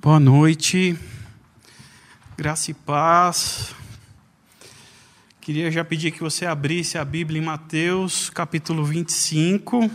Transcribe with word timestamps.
Boa 0.00 0.18
noite, 0.18 0.98
graça 2.36 2.70
e 2.70 2.74
paz. 2.74 3.74
Queria 5.38 5.70
já 5.70 5.84
pedir 5.84 6.10
que 6.12 6.20
você 6.20 6.46
abrisse 6.46 6.96
a 6.96 7.04
Bíblia 7.04 7.40
em 7.40 7.44
Mateus, 7.44 8.30
capítulo 8.30 8.84
25. 8.84 9.90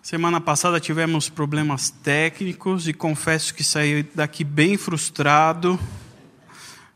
Semana 0.00 0.40
passada 0.40 0.78
tivemos 0.78 1.28
problemas 1.28 1.90
técnicos 1.90 2.86
e 2.86 2.94
confesso 2.94 3.52
que 3.52 3.64
saí 3.64 4.04
daqui 4.14 4.44
bem 4.44 4.76
frustrado. 4.76 5.78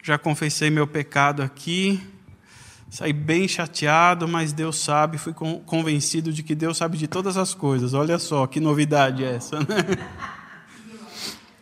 Já 0.02 0.16
confessei 0.16 0.70
meu 0.70 0.86
pecado 0.86 1.42
aqui. 1.42 2.00
Saí 2.90 3.12
bem 3.12 3.46
chateado, 3.46 4.26
mas 4.26 4.52
Deus 4.54 4.78
sabe, 4.78 5.18
fui 5.18 5.34
convencido 5.34 6.32
de 6.32 6.42
que 6.42 6.54
Deus 6.54 6.78
sabe 6.78 6.96
de 6.96 7.06
todas 7.06 7.36
as 7.36 7.52
coisas. 7.52 7.92
Olha 7.92 8.18
só 8.18 8.46
que 8.46 8.60
novidade 8.60 9.22
é 9.22 9.34
essa, 9.34 9.58
né? 9.60 9.66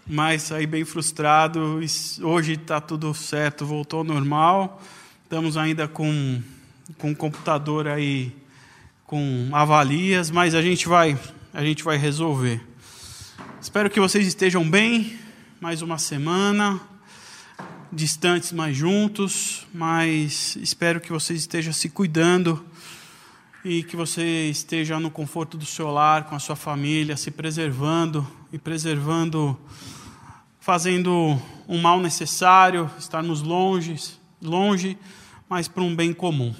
Mas 0.06 0.42
saí 0.42 0.68
bem 0.68 0.84
frustrado. 0.84 1.80
Hoje 2.22 2.52
está 2.52 2.80
tudo 2.80 3.12
certo, 3.12 3.66
voltou 3.66 3.98
ao 3.98 4.04
normal. 4.04 4.80
Estamos 5.24 5.56
ainda 5.56 5.88
com, 5.88 6.40
com 6.96 7.10
o 7.10 7.16
computador 7.16 7.88
aí 7.88 8.32
com 9.04 9.48
avalias, 9.52 10.30
mas 10.30 10.54
a 10.54 10.62
gente 10.62 10.86
vai, 10.86 11.18
a 11.52 11.64
gente 11.64 11.82
vai 11.82 11.96
resolver. 11.96 12.64
Espero 13.60 13.90
que 13.90 13.98
vocês 13.98 14.24
estejam 14.28 14.68
bem. 14.68 15.18
Mais 15.60 15.82
uma 15.82 15.98
semana 15.98 16.80
distantes, 17.92 18.52
mas 18.52 18.76
juntos, 18.76 19.66
mas 19.72 20.56
espero 20.56 21.00
que 21.00 21.12
você 21.12 21.34
esteja 21.34 21.72
se 21.72 21.88
cuidando 21.88 22.64
e 23.64 23.82
que 23.82 23.96
você 23.96 24.48
esteja 24.48 25.00
no 25.00 25.10
conforto 25.10 25.56
do 25.56 25.66
seu 25.66 25.90
lar, 25.90 26.24
com 26.24 26.34
a 26.34 26.38
sua 26.38 26.56
família, 26.56 27.16
se 27.16 27.30
preservando 27.30 28.26
e 28.52 28.58
preservando, 28.58 29.58
fazendo 30.60 31.40
um 31.66 31.80
mal 31.80 32.00
necessário, 32.00 32.90
estarmos 32.98 33.42
longe, 33.42 33.96
longe, 34.40 34.96
mas 35.48 35.68
para 35.68 35.82
um 35.82 35.94
bem 35.94 36.12
comum. 36.12 36.54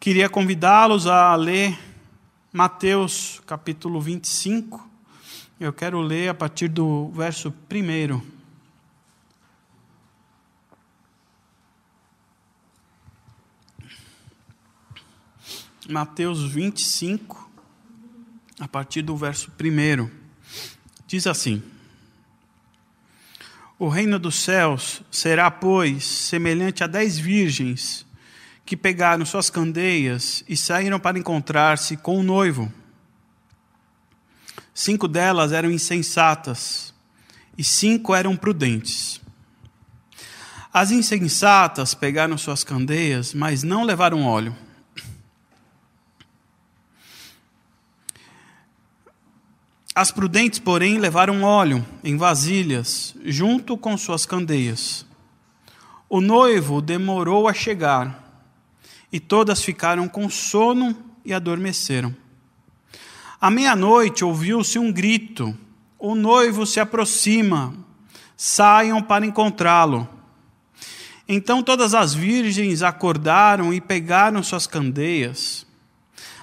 Queria 0.00 0.28
convidá-los 0.28 1.06
a 1.06 1.34
ler 1.36 1.78
Mateus 2.52 3.40
capítulo 3.46 4.00
25. 4.00 4.88
Eu 5.60 5.72
quero 5.72 6.00
ler 6.00 6.28
a 6.28 6.34
partir 6.34 6.68
do 6.68 7.10
verso 7.14 7.52
1. 7.70 8.31
Mateus 15.88 16.44
25, 16.44 17.50
a 18.60 18.68
partir 18.68 19.02
do 19.02 19.16
verso 19.16 19.50
1, 19.60 20.08
diz 21.08 21.26
assim: 21.26 21.60
O 23.76 23.88
reino 23.88 24.16
dos 24.16 24.36
céus 24.36 25.02
será, 25.10 25.50
pois, 25.50 26.04
semelhante 26.04 26.84
a 26.84 26.86
dez 26.86 27.18
virgens 27.18 28.06
que 28.64 28.76
pegaram 28.76 29.26
suas 29.26 29.50
candeias 29.50 30.44
e 30.48 30.56
saíram 30.56 31.00
para 31.00 31.18
encontrar-se 31.18 31.96
com 31.96 32.16
o 32.16 32.22
noivo. 32.22 32.72
Cinco 34.72 35.08
delas 35.08 35.50
eram 35.50 35.70
insensatas 35.70 36.94
e 37.58 37.64
cinco 37.64 38.14
eram 38.14 38.36
prudentes. 38.36 39.20
As 40.72 40.92
insensatas 40.92 41.92
pegaram 41.92 42.38
suas 42.38 42.62
candeias, 42.62 43.34
mas 43.34 43.64
não 43.64 43.82
levaram 43.82 44.24
óleo. 44.24 44.56
As 49.94 50.10
prudentes, 50.10 50.58
porém, 50.58 50.96
levaram 50.96 51.42
óleo 51.42 51.84
em 52.02 52.16
vasilhas, 52.16 53.14
junto 53.26 53.76
com 53.76 53.94
suas 53.98 54.24
candeias. 54.24 55.04
O 56.08 56.18
noivo 56.20 56.80
demorou 56.80 57.46
a 57.46 57.52
chegar, 57.52 58.46
e 59.12 59.20
todas 59.20 59.62
ficaram 59.62 60.08
com 60.08 60.30
sono 60.30 60.96
e 61.22 61.34
adormeceram. 61.34 62.14
À 63.38 63.50
meia-noite 63.50 64.24
ouviu-se 64.24 64.78
um 64.78 64.90
grito: 64.90 65.54
O 65.98 66.14
noivo 66.14 66.64
se 66.64 66.80
aproxima, 66.80 67.74
saiam 68.34 69.02
para 69.02 69.26
encontrá-lo. 69.26 70.08
Então 71.28 71.62
todas 71.62 71.94
as 71.94 72.14
virgens 72.14 72.82
acordaram 72.82 73.74
e 73.74 73.80
pegaram 73.80 74.42
suas 74.42 74.66
candeias. 74.66 75.66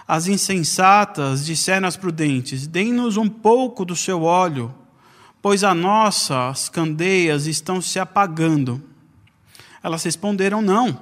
As 0.10 0.26
insensatas 0.26 1.46
disseram 1.46 1.88
às 1.88 1.96
prudentes: 1.96 2.66
Deem-nos 2.66 3.16
um 3.16 3.30
pouco 3.30 3.86
do 3.86 3.96
seu 3.96 4.24
óleo, 4.24 4.74
pois 5.40 5.64
as 5.64 5.78
nossas 5.78 6.68
candeias 6.68 7.46
estão 7.46 7.80
se 7.80 8.00
apagando. 8.00 8.82
Elas 9.84 10.04
responderam: 10.04 10.64
Não, 10.64 11.00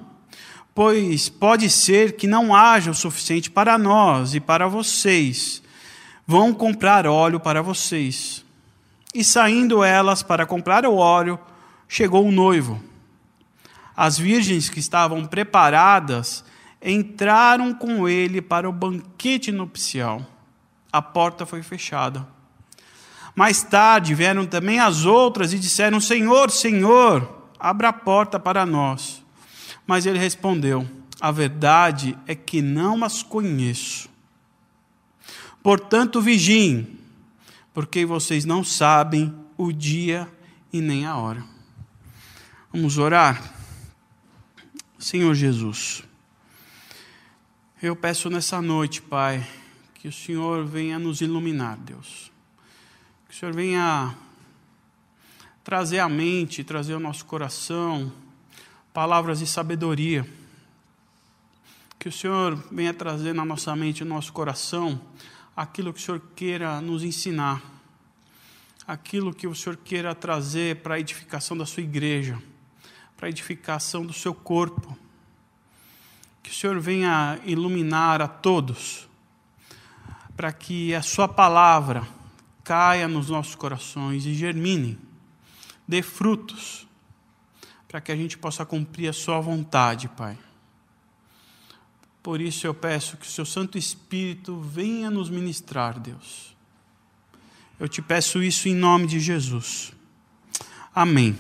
pois 0.76 1.30
pode 1.30 1.70
ser 1.70 2.18
que 2.18 2.28
não 2.28 2.54
haja 2.54 2.92
o 2.92 2.94
suficiente 2.94 3.50
para 3.50 3.78
nós 3.78 4.36
e 4.36 4.42
para 4.42 4.68
vocês. 4.68 5.64
Vão 6.28 6.54
comprar 6.54 7.08
óleo 7.08 7.40
para 7.40 7.62
vocês. 7.62 8.44
E 9.16 9.24
saindo 9.24 9.86
elas 9.86 10.22
para 10.22 10.46
comprar 10.46 10.86
o 10.86 10.98
óleo, 10.98 11.40
chegou 11.88 12.28
o 12.28 12.32
noivo. 12.32 12.84
As 13.96 14.18
virgens 14.18 14.70
que 14.70 14.82
estavam 14.82 15.26
preparadas 15.26 16.44
entraram 16.82 17.74
com 17.74 18.08
ele 18.08 18.42
para 18.42 18.70
o 18.70 18.74
banquete 18.74 19.52
nupcial. 19.52 20.26
A 20.92 21.02
porta 21.02 21.46
foi 21.46 21.62
fechada. 21.62 22.28
Mais 23.36 23.62
tarde 23.62 24.16
vieram 24.16 24.46
também 24.46 24.80
as 24.80 25.06
outras 25.06 25.54
e 25.54 25.60
disseram: 25.60 26.00
Senhor, 26.00 26.50
Senhor, 26.50 27.50
abra 27.60 27.90
a 27.90 27.94
porta 27.94 28.40
para 28.40 28.66
nós. 28.66 29.24
Mas 29.86 30.06
ele 30.06 30.18
respondeu: 30.18 30.88
A 31.22 31.32
verdade 31.32 32.18
é 32.26 32.34
que 32.34 32.62
não 32.62 33.04
as 33.04 33.22
conheço. 33.22 34.10
Portanto, 35.62 36.22
vigiem, 36.22 36.98
porque 37.74 38.06
vocês 38.06 38.46
não 38.46 38.64
sabem 38.64 39.36
o 39.58 39.72
dia 39.72 40.28
e 40.72 40.82
nem 40.82 41.06
a 41.06 41.16
hora. 41.18 41.44
Vamos 42.72 42.98
orar? 42.98 43.54
Senhor 44.98 45.34
Jesus. 45.36 46.07
Eu 47.80 47.96
peço 47.96 48.28
nessa 48.28 48.60
noite, 48.60 49.04
Pai, 49.04 49.48
que 49.94 50.08
o 50.08 50.12
Senhor 50.12 50.66
venha 50.66 50.98
nos 50.98 51.22
iluminar, 51.22 51.78
Deus. 51.78 52.32
Que 53.28 53.36
o 53.36 53.38
Senhor 53.38 53.54
venha 53.54 54.18
trazer 55.64 56.00
à 56.00 56.10
mente, 56.10 56.64
trazer 56.64 56.96
ao 56.96 57.00
nosso 57.00 57.24
coração 57.26 58.12
palavras 58.92 59.38
de 59.38 59.46
sabedoria. 59.46 60.28
Que 62.00 62.10
o 62.10 62.12
Senhor 62.12 62.56
venha 62.72 62.96
trazer 62.96 63.34
na 63.34 63.46
nossa 63.46 63.76
mente 63.76 64.04
no 64.04 64.16
nosso 64.16 64.34
coração 64.34 65.00
aquilo 65.56 65.94
que 65.94 66.00
o 66.00 66.04
Senhor 66.04 66.22
queira 66.36 66.82
nos 66.82 67.04
ensinar, 67.04 67.62
aquilo 68.88 69.32
que 69.32 69.46
o 69.46 69.54
Senhor 69.54 69.78
queira 69.78 70.16
trazer 70.16 70.78
para 70.78 70.96
a 70.96 71.00
edificação 71.00 71.56
da 71.56 71.66
sua 71.68 71.84
igreja, 71.84 72.42
para 73.16 73.28
a 73.28 73.30
edificação 73.30 74.04
do 74.04 74.14
seu 74.14 74.34
corpo 74.34 74.98
que 76.48 76.54
o 76.54 76.56
Senhor 76.56 76.80
venha 76.80 77.38
iluminar 77.44 78.22
a 78.22 78.28
todos, 78.28 79.06
para 80.34 80.50
que 80.54 80.96
a 80.96 81.02
Sua 81.02 81.28
palavra 81.28 82.08
caia 82.64 83.06
nos 83.06 83.30
nossos 83.30 83.54
corações 83.54 84.26
e 84.26 84.34
germine, 84.34 84.98
dê 85.86 86.02
frutos, 86.02 86.88
para 87.86 88.00
que 88.00 88.14
a 88.14 88.16
gente 88.16 88.38
possa 88.38 88.66
cumprir 88.66 89.10
a 89.10 89.14
Sua 89.14 89.42
vontade, 89.42 90.08
Pai. 90.08 90.38
Por 92.24 92.40
isso 92.40 92.66
eu 92.66 92.74
peço 92.74 93.18
que 93.18 93.28
o 93.28 93.30
Seu 93.30 93.46
Santo 93.46 93.78
Espírito 93.78 94.58
venha 94.58 95.12
nos 95.12 95.30
ministrar, 95.30 96.00
Deus. 96.00 96.56
Eu 97.78 97.90
te 97.90 98.02
peço 98.02 98.42
isso 98.42 98.70
em 98.70 98.74
nome 98.74 99.06
de 99.06 99.20
Jesus. 99.20 99.92
Amém. 100.96 101.38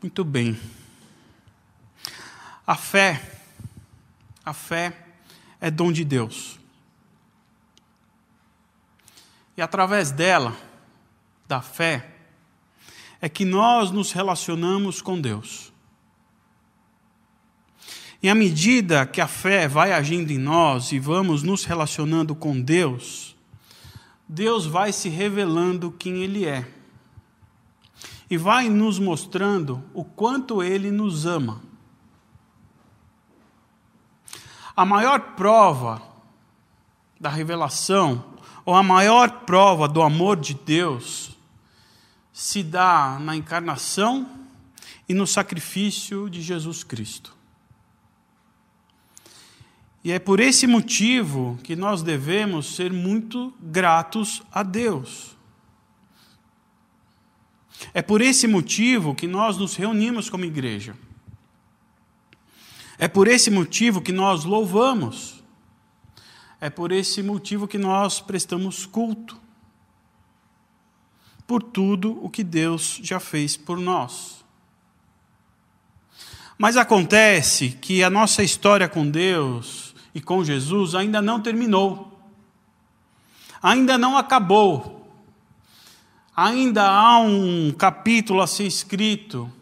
Muito 0.00 0.24
bem. 0.24 0.58
A 2.66 2.74
fé, 2.74 3.22
a 4.44 4.52
fé 4.52 5.06
é 5.60 5.70
dom 5.70 5.92
de 5.92 6.04
Deus. 6.04 6.58
E 9.56 9.62
através 9.62 10.10
dela, 10.10 10.56
da 11.46 11.62
fé, 11.62 12.10
é 13.20 13.28
que 13.28 13.44
nós 13.44 13.90
nos 13.90 14.12
relacionamos 14.12 15.00
com 15.00 15.20
Deus. 15.20 15.72
E 18.22 18.28
à 18.28 18.34
medida 18.34 19.06
que 19.06 19.20
a 19.20 19.28
fé 19.28 19.68
vai 19.68 19.92
agindo 19.92 20.32
em 20.32 20.38
nós 20.38 20.90
e 20.90 20.98
vamos 20.98 21.42
nos 21.42 21.64
relacionando 21.64 22.34
com 22.34 22.60
Deus, 22.60 23.36
Deus 24.28 24.66
vai 24.66 24.92
se 24.92 25.08
revelando 25.08 25.92
quem 25.92 26.24
Ele 26.24 26.44
é. 26.44 26.68
E 28.28 28.36
vai 28.36 28.68
nos 28.68 28.98
mostrando 28.98 29.82
o 29.94 30.04
quanto 30.04 30.62
Ele 30.62 30.90
nos 30.90 31.24
ama. 31.24 31.62
A 34.76 34.84
maior 34.84 35.34
prova 35.34 36.02
da 37.18 37.30
revelação, 37.30 38.22
ou 38.64 38.74
a 38.74 38.82
maior 38.82 39.30
prova 39.46 39.88
do 39.88 40.02
amor 40.02 40.36
de 40.36 40.52
Deus, 40.52 41.30
se 42.30 42.62
dá 42.62 43.18
na 43.18 43.34
encarnação 43.34 44.28
e 45.08 45.14
no 45.14 45.26
sacrifício 45.26 46.28
de 46.28 46.42
Jesus 46.42 46.84
Cristo. 46.84 47.34
E 50.04 50.12
é 50.12 50.18
por 50.18 50.38
esse 50.38 50.66
motivo 50.66 51.58
que 51.64 51.74
nós 51.74 52.02
devemos 52.02 52.76
ser 52.76 52.92
muito 52.92 53.54
gratos 53.58 54.42
a 54.52 54.62
Deus. 54.62 55.34
É 57.94 58.02
por 58.02 58.20
esse 58.20 58.46
motivo 58.46 59.14
que 59.14 59.26
nós 59.26 59.56
nos 59.56 59.74
reunimos 59.74 60.28
como 60.28 60.44
igreja. 60.44 60.94
É 62.98 63.06
por 63.06 63.28
esse 63.28 63.50
motivo 63.50 64.00
que 64.00 64.12
nós 64.12 64.44
louvamos. 64.44 65.42
É 66.60 66.70
por 66.70 66.92
esse 66.92 67.22
motivo 67.22 67.68
que 67.68 67.78
nós 67.78 68.20
prestamos 68.20 68.86
culto. 68.86 69.38
Por 71.46 71.62
tudo 71.62 72.18
o 72.24 72.30
que 72.30 72.42
Deus 72.42 72.98
já 73.02 73.20
fez 73.20 73.56
por 73.56 73.78
nós. 73.78 74.44
Mas 76.58 76.76
acontece 76.76 77.70
que 77.70 78.02
a 78.02 78.08
nossa 78.08 78.42
história 78.42 78.88
com 78.88 79.08
Deus 79.08 79.94
e 80.14 80.20
com 80.20 80.42
Jesus 80.42 80.94
ainda 80.94 81.20
não 81.20 81.40
terminou, 81.40 82.18
ainda 83.62 83.98
não 83.98 84.16
acabou, 84.16 85.06
ainda 86.34 86.88
há 86.88 87.18
um 87.18 87.70
capítulo 87.76 88.40
a 88.40 88.46
ser 88.46 88.66
escrito 88.66 89.52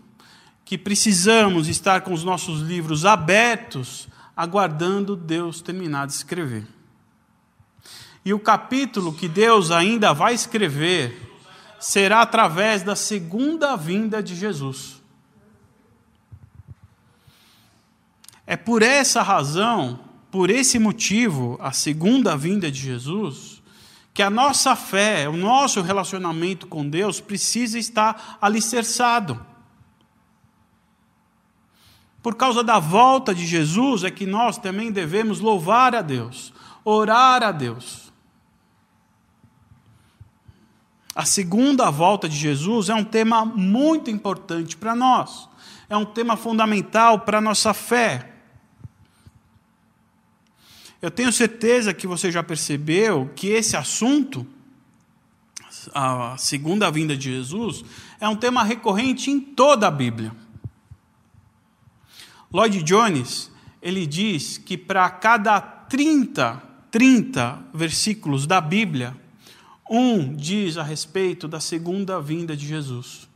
que 0.74 0.78
precisamos 0.78 1.68
estar 1.68 2.00
com 2.00 2.12
os 2.12 2.24
nossos 2.24 2.60
livros 2.60 3.04
abertos, 3.04 4.08
aguardando 4.36 5.14
Deus 5.14 5.62
terminar 5.62 6.08
de 6.08 6.14
escrever. 6.14 6.66
E 8.24 8.34
o 8.34 8.40
capítulo 8.40 9.12
que 9.12 9.28
Deus 9.28 9.70
ainda 9.70 10.12
vai 10.12 10.34
escrever 10.34 11.32
será 11.78 12.22
através 12.22 12.82
da 12.82 12.96
segunda 12.96 13.76
vinda 13.76 14.20
de 14.20 14.34
Jesus. 14.34 15.00
É 18.44 18.56
por 18.56 18.82
essa 18.82 19.22
razão 19.22 20.00
por 20.28 20.50
esse 20.50 20.80
motivo, 20.80 21.56
a 21.60 21.70
segunda 21.70 22.36
vinda 22.36 22.68
de 22.68 22.80
Jesus, 22.80 23.62
que 24.12 24.24
a 24.24 24.28
nossa 24.28 24.74
fé, 24.74 25.28
o 25.28 25.36
nosso 25.36 25.80
relacionamento 25.82 26.66
com 26.66 26.84
Deus 26.84 27.20
precisa 27.20 27.78
estar 27.78 28.38
alicerçado. 28.42 29.53
Por 32.24 32.36
causa 32.36 32.64
da 32.64 32.78
volta 32.78 33.34
de 33.34 33.46
Jesus 33.46 34.02
é 34.02 34.10
que 34.10 34.24
nós 34.24 34.56
também 34.56 34.90
devemos 34.90 35.40
louvar 35.40 35.94
a 35.94 36.00
Deus, 36.00 36.54
orar 36.82 37.42
a 37.42 37.52
Deus. 37.52 38.10
A 41.14 41.26
segunda 41.26 41.90
volta 41.90 42.26
de 42.26 42.34
Jesus 42.34 42.88
é 42.88 42.94
um 42.94 43.04
tema 43.04 43.44
muito 43.44 44.10
importante 44.10 44.74
para 44.74 44.94
nós, 44.94 45.50
é 45.86 45.94
um 45.98 46.06
tema 46.06 46.34
fundamental 46.34 47.20
para 47.20 47.36
a 47.36 47.42
nossa 47.42 47.74
fé. 47.74 48.32
Eu 51.02 51.10
tenho 51.10 51.30
certeza 51.30 51.92
que 51.92 52.06
você 52.06 52.32
já 52.32 52.42
percebeu 52.42 53.30
que 53.36 53.48
esse 53.48 53.76
assunto, 53.76 54.46
a 55.94 56.38
segunda 56.38 56.90
vinda 56.90 57.14
de 57.14 57.30
Jesus, 57.32 57.84
é 58.18 58.26
um 58.26 58.34
tema 58.34 58.64
recorrente 58.64 59.30
em 59.30 59.38
toda 59.38 59.88
a 59.88 59.90
Bíblia. 59.90 60.43
Lloyd 62.54 62.84
Jones, 62.84 63.50
ele 63.82 64.06
diz 64.06 64.58
que 64.58 64.78
para 64.78 65.10
cada 65.10 65.60
30, 65.60 66.62
30 66.88 67.64
versículos 67.74 68.46
da 68.46 68.60
Bíblia, 68.60 69.16
um 69.90 70.32
diz 70.32 70.76
a 70.76 70.84
respeito 70.84 71.48
da 71.48 71.58
segunda 71.58 72.20
vinda 72.20 72.56
de 72.56 72.64
Jesus. 72.64 73.28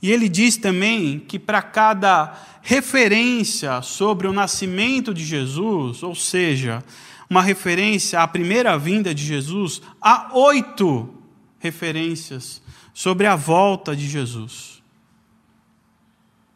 E 0.00 0.10
ele 0.10 0.30
diz 0.30 0.56
também 0.56 1.18
que 1.18 1.38
para 1.38 1.60
cada 1.60 2.34
referência 2.62 3.82
sobre 3.82 4.26
o 4.26 4.32
nascimento 4.32 5.12
de 5.12 5.26
Jesus, 5.26 6.02
ou 6.02 6.14
seja, 6.14 6.82
uma 7.28 7.42
referência 7.42 8.20
à 8.20 8.26
primeira 8.26 8.78
vinda 8.78 9.14
de 9.14 9.22
Jesus, 9.22 9.82
há 10.00 10.30
oito 10.32 11.12
referências 11.58 12.62
sobre 12.94 13.26
a 13.26 13.36
volta 13.36 13.94
de 13.94 14.08
Jesus. 14.08 14.81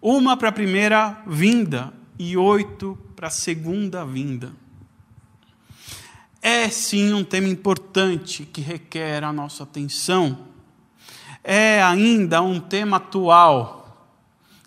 Uma 0.08 0.36
para 0.36 0.50
a 0.50 0.52
primeira 0.52 1.20
vinda 1.26 1.92
e 2.16 2.36
oito 2.36 2.96
para 3.16 3.26
a 3.26 3.30
segunda 3.30 4.04
vinda. 4.06 4.52
É 6.40 6.68
sim 6.68 7.12
um 7.12 7.24
tema 7.24 7.48
importante 7.48 8.44
que 8.44 8.60
requer 8.60 9.24
a 9.24 9.32
nossa 9.32 9.64
atenção 9.64 10.46
é 11.42 11.82
ainda 11.82 12.40
um 12.40 12.60
tema 12.60 12.98
atual 12.98 14.08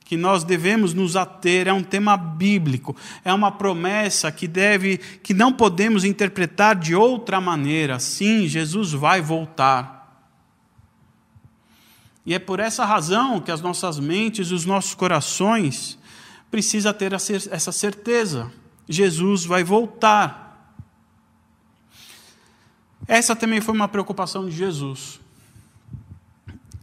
que 0.03 0.17
nós 0.17 0.43
devemos 0.43 0.93
nos 0.93 1.15
ater, 1.15 1.69
é 1.69 1.73
um 1.73 1.83
tema 1.83 2.17
bíblico, 2.17 2.93
é 3.23 3.33
uma 3.33 3.49
promessa 3.49 4.33
que 4.33 4.45
deve 4.45 4.97
que 4.97 5.33
não 5.33 5.53
podemos 5.53 6.03
interpretar 6.03 6.75
de 6.75 6.93
outra 6.93 7.39
maneira. 7.39 7.97
Sim, 7.97 8.45
Jesus 8.45 8.91
vai 8.91 9.21
voltar. 9.21 9.98
E 12.25 12.33
é 12.33 12.39
por 12.39 12.59
essa 12.59 12.85
razão 12.85 13.39
que 13.39 13.51
as 13.51 13.61
nossas 13.61 13.99
mentes 13.99 14.49
e 14.49 14.53
os 14.53 14.65
nossos 14.65 14.93
corações 14.93 15.97
precisam 16.51 16.93
ter 16.93 17.13
essa 17.13 17.71
certeza. 17.71 18.51
Jesus 18.87 19.45
vai 19.45 19.63
voltar. 19.63 20.75
Essa 23.07 23.35
também 23.35 23.61
foi 23.61 23.73
uma 23.73 23.87
preocupação 23.87 24.47
de 24.47 24.55
Jesus 24.55 25.19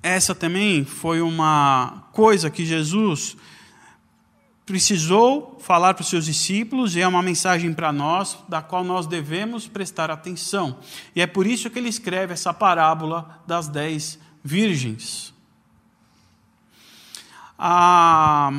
essa 0.06 0.36
também 0.36 0.84
foi 0.84 1.20
uma 1.20 2.04
coisa 2.12 2.48
que 2.48 2.64
Jesus 2.64 3.36
precisou 4.64 5.58
falar 5.60 5.94
para 5.94 6.02
os 6.02 6.08
seus 6.08 6.26
discípulos 6.26 6.94
e 6.94 7.00
é 7.00 7.08
uma 7.08 7.24
mensagem 7.24 7.74
para 7.74 7.92
nós, 7.92 8.38
da 8.48 8.62
qual 8.62 8.84
nós 8.84 9.08
devemos 9.08 9.66
prestar 9.66 10.08
atenção. 10.08 10.78
E 11.14 11.20
é 11.20 11.26
por 11.26 11.44
isso 11.44 11.68
que 11.68 11.80
ele 11.80 11.88
escreve 11.88 12.32
essa 12.32 12.54
parábola 12.54 13.42
das 13.48 13.66
dez 13.66 14.16
virgens. 14.46 15.34
A, 17.58 18.52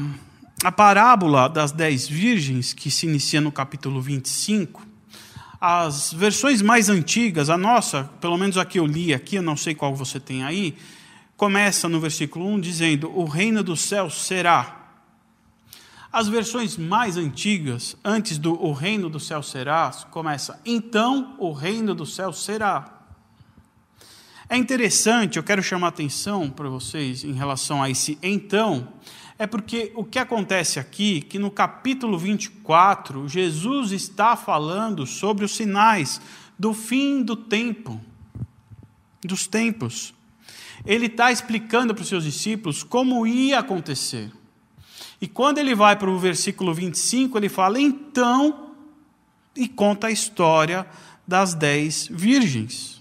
a 0.63 0.71
parábola 0.71 1.47
das 1.47 1.71
dez 1.71 2.07
virgens, 2.07 2.73
que 2.73 2.91
se 2.91 3.05
inicia 3.05 3.39
no 3.39 3.51
capítulo 3.51 4.01
25, 4.01 4.85
as 5.61 6.11
versões 6.11 6.61
mais 6.61 6.89
antigas, 6.89 7.49
a 7.49 7.57
nossa, 7.57 8.03
pelo 8.19 8.37
menos 8.37 8.57
a 8.57 8.65
que 8.65 8.77
eu 8.77 8.85
li 8.85 9.13
aqui, 9.13 9.37
eu 9.37 9.41
não 9.41 9.55
sei 9.55 9.73
qual 9.73 9.95
você 9.95 10.19
tem 10.19 10.43
aí, 10.43 10.77
começa 11.37 11.87
no 11.87 11.99
versículo 11.99 12.45
1 12.47 12.59
dizendo: 12.59 13.11
O 13.17 13.25
reino 13.25 13.63
dos 13.63 13.81
céus 13.81 14.25
será. 14.25 14.73
As 16.11 16.27
versões 16.27 16.77
mais 16.77 17.17
antigas, 17.17 17.95
antes 18.03 18.37
do 18.37 18.53
o 18.61 18.73
reino 18.73 19.09
do 19.09 19.19
céu 19.19 19.41
será, 19.41 19.91
começa: 20.11 20.59
Então 20.65 21.35
o 21.39 21.53
reino 21.53 21.95
do 21.95 22.05
céu 22.05 22.33
será. 22.33 22.96
É 24.49 24.55
interessante, 24.57 25.37
eu 25.37 25.43
quero 25.43 25.61
chamar 25.61 25.89
atenção 25.89 26.49
para 26.49 26.69
vocês 26.69 27.23
em 27.23 27.33
relação 27.33 27.83
a 27.83 27.89
esse 27.89 28.17
então, 28.21 28.87
é 29.37 29.45
porque 29.45 29.91
o 29.95 30.03
que 30.03 30.17
acontece 30.17 30.79
aqui, 30.79 31.21
que 31.21 31.37
no 31.37 31.51
capítulo 31.51 32.17
24, 32.17 33.27
Jesus 33.27 33.91
está 33.91 34.35
falando 34.35 35.05
sobre 35.05 35.43
os 35.43 35.55
sinais 35.55 36.21
do 36.57 36.73
fim 36.73 37.21
do 37.21 37.35
tempo, 37.35 38.01
dos 39.21 39.47
tempos 39.47 40.15
ele 40.85 41.07
está 41.07 41.31
explicando 41.31 41.93
para 41.93 42.01
os 42.01 42.07
seus 42.07 42.23
discípulos 42.23 42.81
como 42.81 43.27
ia 43.27 43.59
acontecer. 43.59 44.31
E 45.19 45.27
quando 45.27 45.57
ele 45.57 45.73
vai 45.73 45.95
para 45.95 46.09
o 46.09 46.17
versículo 46.17 46.73
25, 46.73 47.37
ele 47.37 47.49
fala, 47.49 47.79
então, 47.79 48.71
e 49.55 49.67
conta 49.67 50.07
a 50.07 50.11
história 50.11 50.87
das 51.27 51.53
dez 51.53 52.07
virgens. 52.09 52.96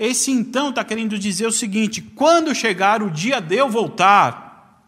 Esse 0.00 0.30
então 0.30 0.70
está 0.70 0.82
querendo 0.82 1.18
dizer 1.18 1.46
o 1.46 1.52
seguinte: 1.52 2.00
quando 2.00 2.54
chegar 2.54 3.02
o 3.02 3.10
dia 3.10 3.38
de 3.38 3.56
eu 3.56 3.68
voltar, 3.68 4.82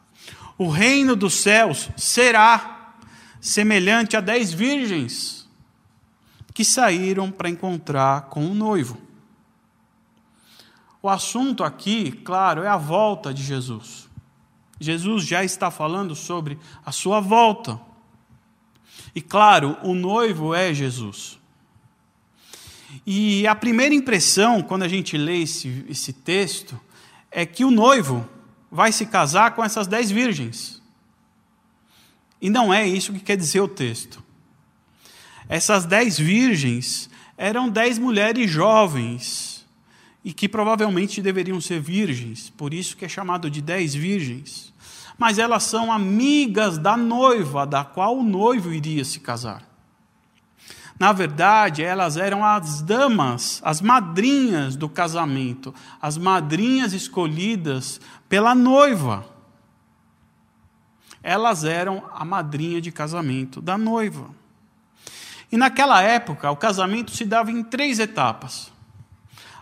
o 0.56 0.70
reino 0.70 1.14
dos 1.14 1.34
céus 1.34 1.90
será 1.98 2.94
semelhante 3.38 4.16
a 4.16 4.22
dez 4.22 4.54
virgens 4.54 5.46
que 6.54 6.64
saíram 6.64 7.30
para 7.30 7.50
encontrar 7.50 8.30
com 8.30 8.46
o 8.46 8.54
noivo. 8.54 8.96
O 11.02 11.10
assunto 11.10 11.62
aqui, 11.62 12.10
claro, 12.10 12.62
é 12.62 12.68
a 12.68 12.78
volta 12.78 13.34
de 13.34 13.42
Jesus. 13.42 14.08
Jesus 14.80 15.26
já 15.26 15.44
está 15.44 15.70
falando 15.70 16.14
sobre 16.14 16.58
a 16.86 16.90
sua 16.90 17.20
volta. 17.20 17.78
E 19.14 19.20
claro, 19.20 19.76
o 19.82 19.92
noivo 19.92 20.54
é 20.54 20.72
Jesus. 20.72 21.41
E 23.06 23.46
a 23.46 23.54
primeira 23.54 23.94
impressão, 23.94 24.62
quando 24.62 24.82
a 24.82 24.88
gente 24.88 25.16
lê 25.16 25.42
esse, 25.42 25.84
esse 25.88 26.12
texto, 26.12 26.78
é 27.30 27.46
que 27.46 27.64
o 27.64 27.70
noivo 27.70 28.28
vai 28.70 28.92
se 28.92 29.06
casar 29.06 29.54
com 29.54 29.64
essas 29.64 29.86
dez 29.86 30.10
virgens. 30.10 30.82
E 32.40 32.50
não 32.50 32.72
é 32.72 32.86
isso 32.86 33.12
que 33.12 33.20
quer 33.20 33.36
dizer 33.36 33.60
o 33.60 33.68
texto. 33.68 34.22
Essas 35.48 35.84
dez 35.84 36.18
virgens 36.18 37.10
eram 37.36 37.68
dez 37.68 37.98
mulheres 37.98 38.50
jovens 38.50 39.66
e 40.24 40.32
que 40.32 40.48
provavelmente 40.48 41.20
deveriam 41.20 41.60
ser 41.60 41.80
virgens, 41.80 42.50
por 42.50 42.72
isso 42.72 42.96
que 42.96 43.04
é 43.04 43.08
chamado 43.08 43.50
de 43.50 43.60
dez 43.60 43.94
virgens. 43.94 44.72
Mas 45.18 45.38
elas 45.38 45.64
são 45.64 45.92
amigas 45.92 46.78
da 46.78 46.96
noiva, 46.96 47.66
da 47.66 47.84
qual 47.84 48.18
o 48.18 48.22
noivo 48.22 48.72
iria 48.72 49.04
se 49.04 49.20
casar. 49.20 49.71
Na 50.98 51.12
verdade, 51.12 51.82
elas 51.82 52.16
eram 52.16 52.44
as 52.44 52.82
damas, 52.82 53.60
as 53.64 53.80
madrinhas 53.80 54.76
do 54.76 54.88
casamento, 54.88 55.74
as 56.00 56.16
madrinhas 56.16 56.92
escolhidas 56.92 58.00
pela 58.28 58.54
noiva. 58.54 59.24
Elas 61.22 61.64
eram 61.64 62.04
a 62.12 62.24
madrinha 62.24 62.80
de 62.80 62.92
casamento 62.92 63.60
da 63.60 63.78
noiva. 63.78 64.30
E 65.50 65.56
naquela 65.56 66.02
época, 66.02 66.50
o 66.50 66.56
casamento 66.56 67.10
se 67.10 67.24
dava 67.24 67.50
em 67.50 67.62
três 67.62 67.98
etapas. 67.98 68.72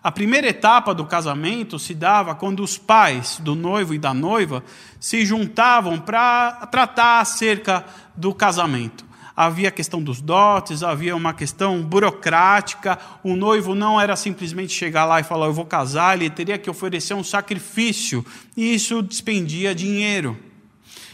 A 0.02 0.10
primeira 0.10 0.48
etapa 0.48 0.94
do 0.94 1.04
casamento 1.04 1.78
se 1.78 1.94
dava 1.94 2.34
quando 2.34 2.62
os 2.62 2.78
pais 2.78 3.38
do 3.38 3.54
noivo 3.54 3.92
e 3.92 3.98
da 3.98 4.14
noiva 4.14 4.64
se 4.98 5.26
juntavam 5.26 5.98
para 5.98 6.66
tratar 6.70 7.20
acerca 7.20 7.84
do 8.16 8.32
casamento 8.32 9.09
havia 9.42 9.68
a 9.68 9.72
questão 9.72 10.02
dos 10.02 10.20
dotes, 10.20 10.82
havia 10.82 11.16
uma 11.16 11.32
questão 11.32 11.82
burocrática. 11.82 12.98
O 13.24 13.34
noivo 13.34 13.74
não 13.74 13.98
era 13.98 14.14
simplesmente 14.14 14.70
chegar 14.74 15.06
lá 15.06 15.18
e 15.18 15.24
falar, 15.24 15.46
eu 15.46 15.52
vou 15.54 15.64
casar, 15.64 16.14
ele 16.14 16.28
teria 16.28 16.58
que 16.58 16.68
oferecer 16.68 17.14
um 17.14 17.24
sacrifício, 17.24 18.22
e 18.54 18.74
isso 18.74 19.00
despendia 19.00 19.74
dinheiro. 19.74 20.38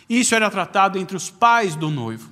Isso 0.08 0.34
era 0.34 0.50
tratado 0.50 0.98
entre 0.98 1.16
os 1.16 1.30
pais 1.30 1.76
do 1.76 1.88
noivo. 1.88 2.28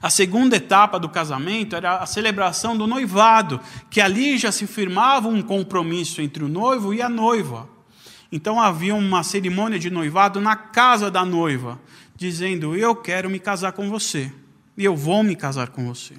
A 0.00 0.08
segunda 0.08 0.54
etapa 0.54 0.96
do 1.00 1.08
casamento 1.08 1.74
era 1.74 1.96
a 1.96 2.06
celebração 2.06 2.76
do 2.76 2.86
noivado, 2.86 3.60
que 3.90 4.00
ali 4.00 4.38
já 4.38 4.52
se 4.52 4.64
firmava 4.64 5.26
um 5.26 5.42
compromisso 5.42 6.22
entre 6.22 6.44
o 6.44 6.48
noivo 6.48 6.94
e 6.94 7.02
a 7.02 7.08
noiva. 7.08 7.68
Então 8.30 8.60
havia 8.60 8.94
uma 8.94 9.24
cerimônia 9.24 9.76
de 9.78 9.90
noivado 9.90 10.40
na 10.40 10.54
casa 10.54 11.10
da 11.10 11.24
noiva, 11.24 11.80
dizendo: 12.20 12.76
Eu 12.76 12.94
quero 12.94 13.30
me 13.30 13.40
casar 13.40 13.72
com 13.72 13.88
você, 13.88 14.30
e 14.76 14.84
eu 14.84 14.94
vou 14.94 15.22
me 15.22 15.34
casar 15.34 15.70
com 15.70 15.86
você. 15.86 16.14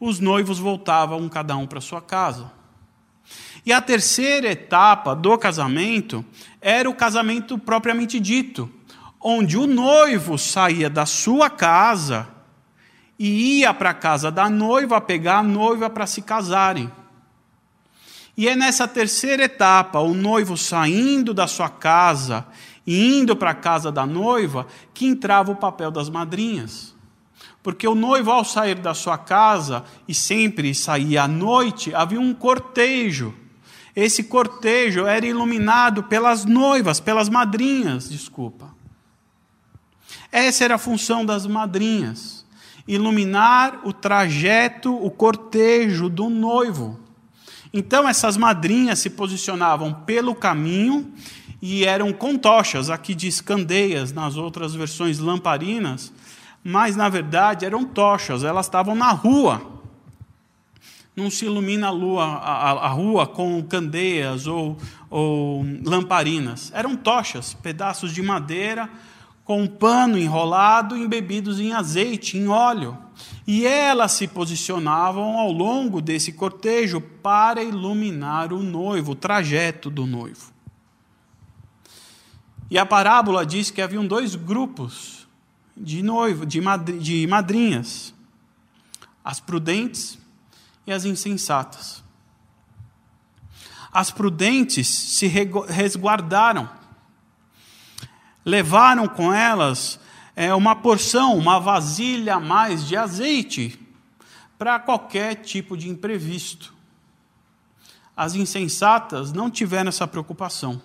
Os 0.00 0.18
noivos 0.18 0.58
voltavam 0.58 1.28
cada 1.28 1.54
um 1.58 1.66
para 1.66 1.78
sua 1.78 2.00
casa. 2.00 2.50
E 3.64 3.70
a 3.70 3.82
terceira 3.82 4.50
etapa 4.50 5.14
do 5.14 5.36
casamento 5.36 6.24
era 6.58 6.88
o 6.88 6.94
casamento 6.94 7.58
propriamente 7.58 8.18
dito, 8.18 8.72
onde 9.20 9.58
o 9.58 9.66
noivo 9.66 10.38
saía 10.38 10.88
da 10.88 11.04
sua 11.04 11.50
casa 11.50 12.26
e 13.18 13.58
ia 13.58 13.74
para 13.74 13.90
a 13.90 13.94
casa 13.94 14.30
da 14.30 14.48
noiva 14.48 14.98
pegar 15.02 15.40
a 15.40 15.42
noiva 15.42 15.90
para 15.90 16.06
se 16.06 16.22
casarem. 16.22 16.90
E 18.34 18.48
é 18.48 18.56
nessa 18.56 18.88
terceira 18.88 19.44
etapa, 19.44 19.98
o 19.98 20.14
noivo 20.14 20.56
saindo 20.56 21.34
da 21.34 21.46
sua 21.46 21.68
casa 21.68 22.46
indo 22.98 23.36
para 23.36 23.50
a 23.50 23.54
casa 23.54 23.92
da 23.92 24.06
noiva, 24.06 24.66
que 24.92 25.06
entrava 25.06 25.52
o 25.52 25.56
papel 25.56 25.90
das 25.90 26.08
madrinhas. 26.08 26.94
Porque 27.62 27.86
o 27.86 27.94
noivo, 27.94 28.30
ao 28.30 28.44
sair 28.44 28.76
da 28.76 28.94
sua 28.94 29.18
casa, 29.18 29.84
e 30.08 30.14
sempre 30.14 30.74
saía 30.74 31.24
à 31.24 31.28
noite, 31.28 31.94
havia 31.94 32.20
um 32.20 32.32
cortejo. 32.32 33.34
Esse 33.94 34.24
cortejo 34.24 35.06
era 35.06 35.26
iluminado 35.26 36.04
pelas 36.04 36.44
noivas, 36.44 37.00
pelas 37.00 37.28
madrinhas, 37.28 38.08
desculpa. 38.08 38.74
Essa 40.32 40.64
era 40.64 40.76
a 40.76 40.78
função 40.78 41.24
das 41.24 41.46
madrinhas: 41.46 42.46
iluminar 42.88 43.80
o 43.84 43.92
trajeto, 43.92 44.94
o 44.94 45.10
cortejo 45.10 46.08
do 46.08 46.30
noivo. 46.30 46.98
Então, 47.72 48.08
essas 48.08 48.36
madrinhas 48.36 48.98
se 48.98 49.10
posicionavam 49.10 49.92
pelo 49.92 50.34
caminho 50.34 51.12
e 51.62 51.84
eram 51.84 52.12
com 52.12 52.36
tochas, 52.36 52.88
aqui 52.88 53.14
diz 53.14 53.40
candeias, 53.40 54.12
nas 54.12 54.36
outras 54.36 54.74
versões 54.74 55.18
lamparinas, 55.18 56.12
mas 56.64 56.96
na 56.96 57.08
verdade 57.08 57.64
eram 57.64 57.84
tochas, 57.84 58.44
elas 58.44 58.66
estavam 58.66 58.94
na 58.94 59.10
rua. 59.10 59.80
Não 61.14 61.30
se 61.30 61.44
ilumina 61.44 61.88
a, 61.88 61.90
lua, 61.90 62.24
a, 62.24 62.70
a 62.86 62.88
rua 62.88 63.26
com 63.26 63.62
candeias 63.62 64.46
ou, 64.46 64.76
ou 65.10 65.64
lamparinas. 65.84 66.72
Eram 66.74 66.96
tochas, 66.96 67.52
pedaços 67.52 68.14
de 68.14 68.22
madeira 68.22 68.88
com 69.44 69.66
pano 69.66 70.16
enrolado 70.16 70.96
embebidos 70.96 71.58
em 71.58 71.72
azeite, 71.72 72.38
em 72.38 72.46
óleo. 72.46 72.96
E 73.46 73.66
elas 73.66 74.12
se 74.12 74.28
posicionavam 74.28 75.36
ao 75.38 75.50
longo 75.50 76.00
desse 76.00 76.32
cortejo 76.32 77.00
para 77.00 77.62
iluminar 77.62 78.52
o 78.52 78.62
noivo, 78.62 79.12
o 79.12 79.16
trajeto 79.16 79.90
do 79.90 80.06
noivo. 80.06 80.52
E 82.70 82.78
a 82.78 82.86
parábola 82.86 83.44
diz 83.44 83.70
que 83.70 83.82
haviam 83.82 84.06
dois 84.06 84.36
grupos 84.36 85.26
de 85.76 86.02
noivo, 86.02 86.46
de, 86.46 86.60
de 87.00 87.26
madrinhas, 87.26 88.14
as 89.24 89.40
prudentes 89.40 90.18
e 90.86 90.92
as 90.92 91.04
insensatas. 91.04 92.04
As 93.92 94.12
prudentes 94.12 94.86
se 94.86 95.26
resguardaram, 95.26 96.70
levaram 98.44 99.08
com 99.08 99.32
elas 99.32 99.98
é, 100.36 100.54
uma 100.54 100.76
porção, 100.76 101.36
uma 101.36 101.58
vasilha 101.58 102.36
a 102.36 102.40
mais 102.40 102.86
de 102.86 102.96
azeite 102.96 103.84
para 104.56 104.78
qualquer 104.78 105.36
tipo 105.36 105.76
de 105.76 105.88
imprevisto. 105.88 106.72
As 108.16 108.34
insensatas 108.34 109.32
não 109.32 109.50
tiveram 109.50 109.88
essa 109.88 110.06
preocupação. 110.06 110.80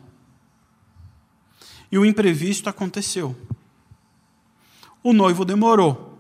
E 1.92 1.98
o 1.98 2.06
imprevisto 2.06 2.70
aconteceu. 2.70 3.36
O 5.04 5.14
noivo 5.14 5.46
demorou. 5.46 6.18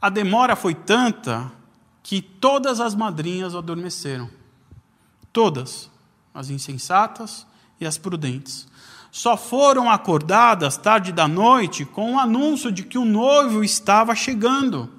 A 0.00 0.08
demora 0.08 0.54
foi 0.56 0.74
tanta 0.74 1.50
que 2.02 2.20
todas 2.20 2.80
as 2.80 2.94
madrinhas 2.94 3.54
adormeceram. 3.54 4.30
Todas, 5.32 5.90
as 6.34 6.50
insensatas 6.50 7.46
e 7.80 7.86
as 7.86 7.98
prudentes. 7.98 8.66
Só 9.10 9.36
foram 9.36 9.90
acordadas 9.90 10.76
tarde 10.76 11.10
da 11.10 11.26
noite 11.26 11.84
com 11.84 12.14
o 12.14 12.18
anúncio 12.18 12.70
de 12.70 12.82
que 12.82 12.98
o 12.98 13.04
noivo 13.04 13.64
estava 13.64 14.14
chegando. 14.14 14.90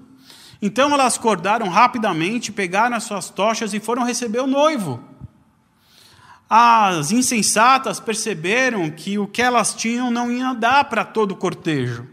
Então 0.62 0.92
elas 0.92 1.18
acordaram 1.18 1.70
rapidamente, 1.70 2.52
pegaram 2.52 2.96
as 2.96 3.04
suas 3.04 3.30
tochas 3.30 3.74
e 3.74 3.80
foram 3.80 4.04
receber 4.04 4.40
o 4.40 4.48
noivo. 4.48 5.00
As 6.50 7.12
insensatas 7.12 8.00
perceberam 8.00 8.90
que 8.90 9.20
o 9.20 9.28
que 9.28 9.42
elas 9.42 9.74
tinham 9.74 10.10
não 10.10 10.32
ia 10.32 10.54
dar 10.54 10.86
para 10.86 11.04
todo 11.04 11.34
o 11.34 11.36
cortejo. 11.36 12.08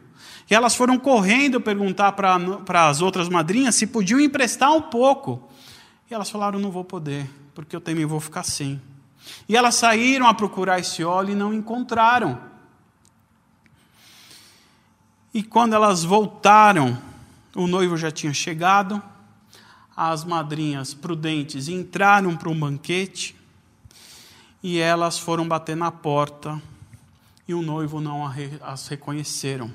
E 0.51 0.55
elas 0.55 0.75
foram 0.75 0.99
correndo 0.99 1.61
perguntar 1.61 2.13
para 2.13 2.89
as 2.89 3.01
outras 3.01 3.29
madrinhas 3.29 3.77
se 3.77 3.87
podiam 3.87 4.19
emprestar 4.19 4.73
um 4.73 4.83
pouco. 4.83 5.49
E 6.11 6.15
elas 6.15 6.31
falaram: 6.31 6.59
não 6.59 6.71
vou 6.71 6.85
poder, 6.85 7.31
porque 7.55 7.77
eu 7.77 7.81
também 7.81 8.05
vou 8.05 8.21
ficar 8.21 8.43
sem. 8.43 8.81
E 9.49 9.57
elas 9.57 9.77
saíram 9.77 10.27
a 10.27 10.35
procurar 10.35 10.81
esse 10.81 11.05
óleo 11.05 11.31
e 11.31 11.37
não 11.37 11.55
encontraram. 11.55 12.39
E 15.33 15.43
quando 15.43 15.75
elas 15.75 16.05
voltaram, 16.05 16.99
o 17.55 17.67
noivo 17.67 17.97
já 17.97 18.11
tinha 18.11 18.33
chegado, 18.35 19.03
as 19.97 20.25
madrinhas 20.25 20.93
prudentes 20.93 21.69
entraram 21.69 22.37
para 22.37 22.51
um 22.51 22.59
banquete 22.59 23.35
e 24.65 24.79
elas 24.79 25.19
foram 25.19 25.47
bater 25.47 25.77
na 25.77 25.93
porta 25.93 26.59
e 27.47 27.53
o 27.53 27.61
noivo 27.61 28.01
não 28.01 28.27
as 28.63 28.89
reconheceram, 28.89 29.71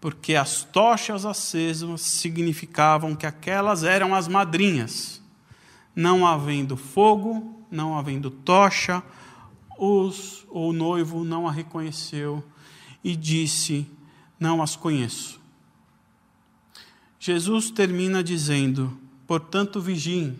porque 0.00 0.34
as 0.34 0.64
tochas 0.64 1.24
acesas 1.24 2.00
significavam 2.00 3.14
que 3.14 3.26
aquelas 3.26 3.84
eram 3.84 4.12
as 4.12 4.26
madrinhas. 4.26 5.22
Não 5.94 6.26
havendo 6.26 6.76
fogo, 6.76 7.64
não 7.70 7.96
havendo 7.96 8.28
tocha, 8.28 9.00
os, 9.78 10.44
o 10.50 10.72
noivo 10.72 11.22
não 11.22 11.46
a 11.46 11.52
reconheceu 11.52 12.42
e 13.04 13.14
disse: 13.14 13.86
Não 14.40 14.60
as 14.60 14.74
conheço. 14.74 15.40
Jesus 17.20 17.70
termina 17.70 18.20
dizendo: 18.20 18.98
Portanto, 19.28 19.80
vigiem 19.80 20.36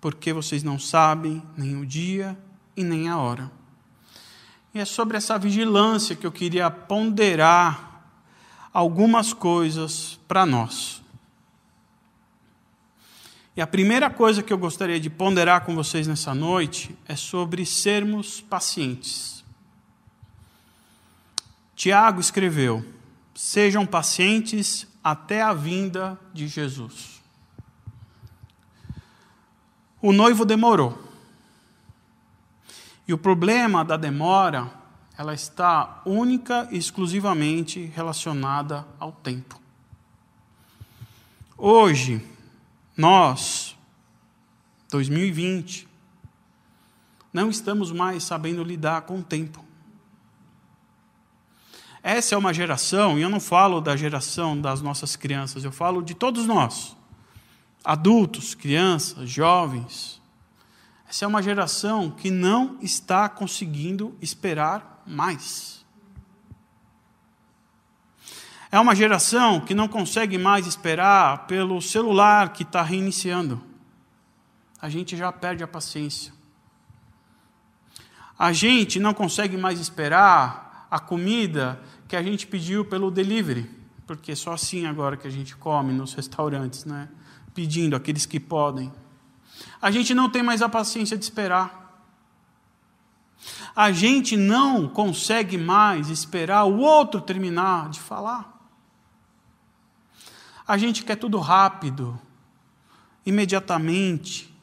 porque 0.00 0.32
vocês 0.32 0.62
não 0.62 0.78
sabem 0.78 1.42
nem 1.56 1.76
o 1.76 1.86
dia 1.86 2.38
e 2.76 2.84
nem 2.84 3.08
a 3.08 3.18
hora. 3.18 3.50
E 4.74 4.78
é 4.78 4.84
sobre 4.84 5.16
essa 5.16 5.38
vigilância 5.38 6.14
que 6.14 6.26
eu 6.26 6.32
queria 6.32 6.70
ponderar 6.70 8.04
algumas 8.72 9.32
coisas 9.32 10.20
para 10.28 10.44
nós. 10.44 11.02
E 13.56 13.60
a 13.62 13.66
primeira 13.66 14.10
coisa 14.10 14.42
que 14.42 14.52
eu 14.52 14.58
gostaria 14.58 15.00
de 15.00 15.08
ponderar 15.08 15.64
com 15.64 15.74
vocês 15.74 16.06
nessa 16.06 16.34
noite 16.34 16.94
é 17.08 17.16
sobre 17.16 17.64
sermos 17.64 18.42
pacientes. 18.42 19.42
Tiago 21.74 22.20
escreveu: 22.20 22.84
Sejam 23.34 23.86
pacientes 23.86 24.86
até 25.02 25.40
a 25.40 25.54
vinda 25.54 26.18
de 26.34 26.46
Jesus. 26.46 27.15
O 30.06 30.12
noivo 30.12 30.44
demorou. 30.44 30.96
E 33.08 33.12
o 33.12 33.18
problema 33.18 33.84
da 33.84 33.96
demora, 33.96 34.70
ela 35.18 35.34
está 35.34 36.00
única 36.06 36.68
e 36.70 36.78
exclusivamente 36.78 37.86
relacionada 37.86 38.86
ao 39.00 39.10
tempo. 39.10 39.60
Hoje, 41.58 42.24
nós, 42.96 43.76
2020, 44.92 45.88
não 47.32 47.50
estamos 47.50 47.90
mais 47.90 48.22
sabendo 48.22 48.62
lidar 48.62 49.02
com 49.02 49.18
o 49.18 49.24
tempo. 49.24 49.64
Essa 52.00 52.36
é 52.36 52.38
uma 52.38 52.54
geração, 52.54 53.18
e 53.18 53.22
eu 53.22 53.28
não 53.28 53.40
falo 53.40 53.80
da 53.80 53.96
geração 53.96 54.56
das 54.60 54.80
nossas 54.80 55.16
crianças, 55.16 55.64
eu 55.64 55.72
falo 55.72 56.00
de 56.00 56.14
todos 56.14 56.46
nós, 56.46 56.96
adultos, 57.86 58.52
crianças, 58.52 59.30
jovens, 59.30 60.20
essa 61.08 61.24
é 61.24 61.28
uma 61.28 61.40
geração 61.40 62.10
que 62.10 62.32
não 62.32 62.78
está 62.82 63.28
conseguindo 63.28 64.18
esperar 64.20 65.04
mais. 65.06 65.86
É 68.72 68.80
uma 68.80 68.92
geração 68.92 69.60
que 69.60 69.72
não 69.72 69.86
consegue 69.86 70.36
mais 70.36 70.66
esperar 70.66 71.46
pelo 71.46 71.80
celular 71.80 72.52
que 72.52 72.64
está 72.64 72.82
reiniciando. 72.82 73.62
A 74.82 74.88
gente 74.88 75.16
já 75.16 75.30
perde 75.30 75.62
a 75.62 75.68
paciência. 75.68 76.32
A 78.36 78.52
gente 78.52 78.98
não 78.98 79.14
consegue 79.14 79.56
mais 79.56 79.78
esperar 79.78 80.88
a 80.90 80.98
comida 80.98 81.80
que 82.08 82.16
a 82.16 82.22
gente 82.22 82.48
pediu 82.48 82.84
pelo 82.84 83.12
delivery, 83.12 83.70
porque 84.08 84.32
é 84.32 84.34
só 84.34 84.52
assim 84.52 84.86
agora 84.86 85.16
que 85.16 85.28
a 85.28 85.30
gente 85.30 85.56
come 85.56 85.92
nos 85.92 86.14
restaurantes, 86.14 86.84
né? 86.84 87.08
Pedindo 87.56 87.96
aqueles 87.96 88.26
que 88.26 88.38
podem. 88.38 88.92
A 89.80 89.90
gente 89.90 90.12
não 90.12 90.28
tem 90.28 90.42
mais 90.42 90.60
a 90.60 90.68
paciência 90.68 91.16
de 91.16 91.24
esperar. 91.24 92.04
A 93.74 93.90
gente 93.90 94.36
não 94.36 94.86
consegue 94.86 95.56
mais 95.56 96.10
esperar 96.10 96.64
o 96.64 96.76
outro 96.78 97.18
terminar 97.18 97.88
de 97.88 97.98
falar. 97.98 98.52
A 100.68 100.76
gente 100.76 101.02
quer 101.02 101.16
tudo 101.16 101.38
rápido, 101.38 102.20
imediatamente, 103.24 104.54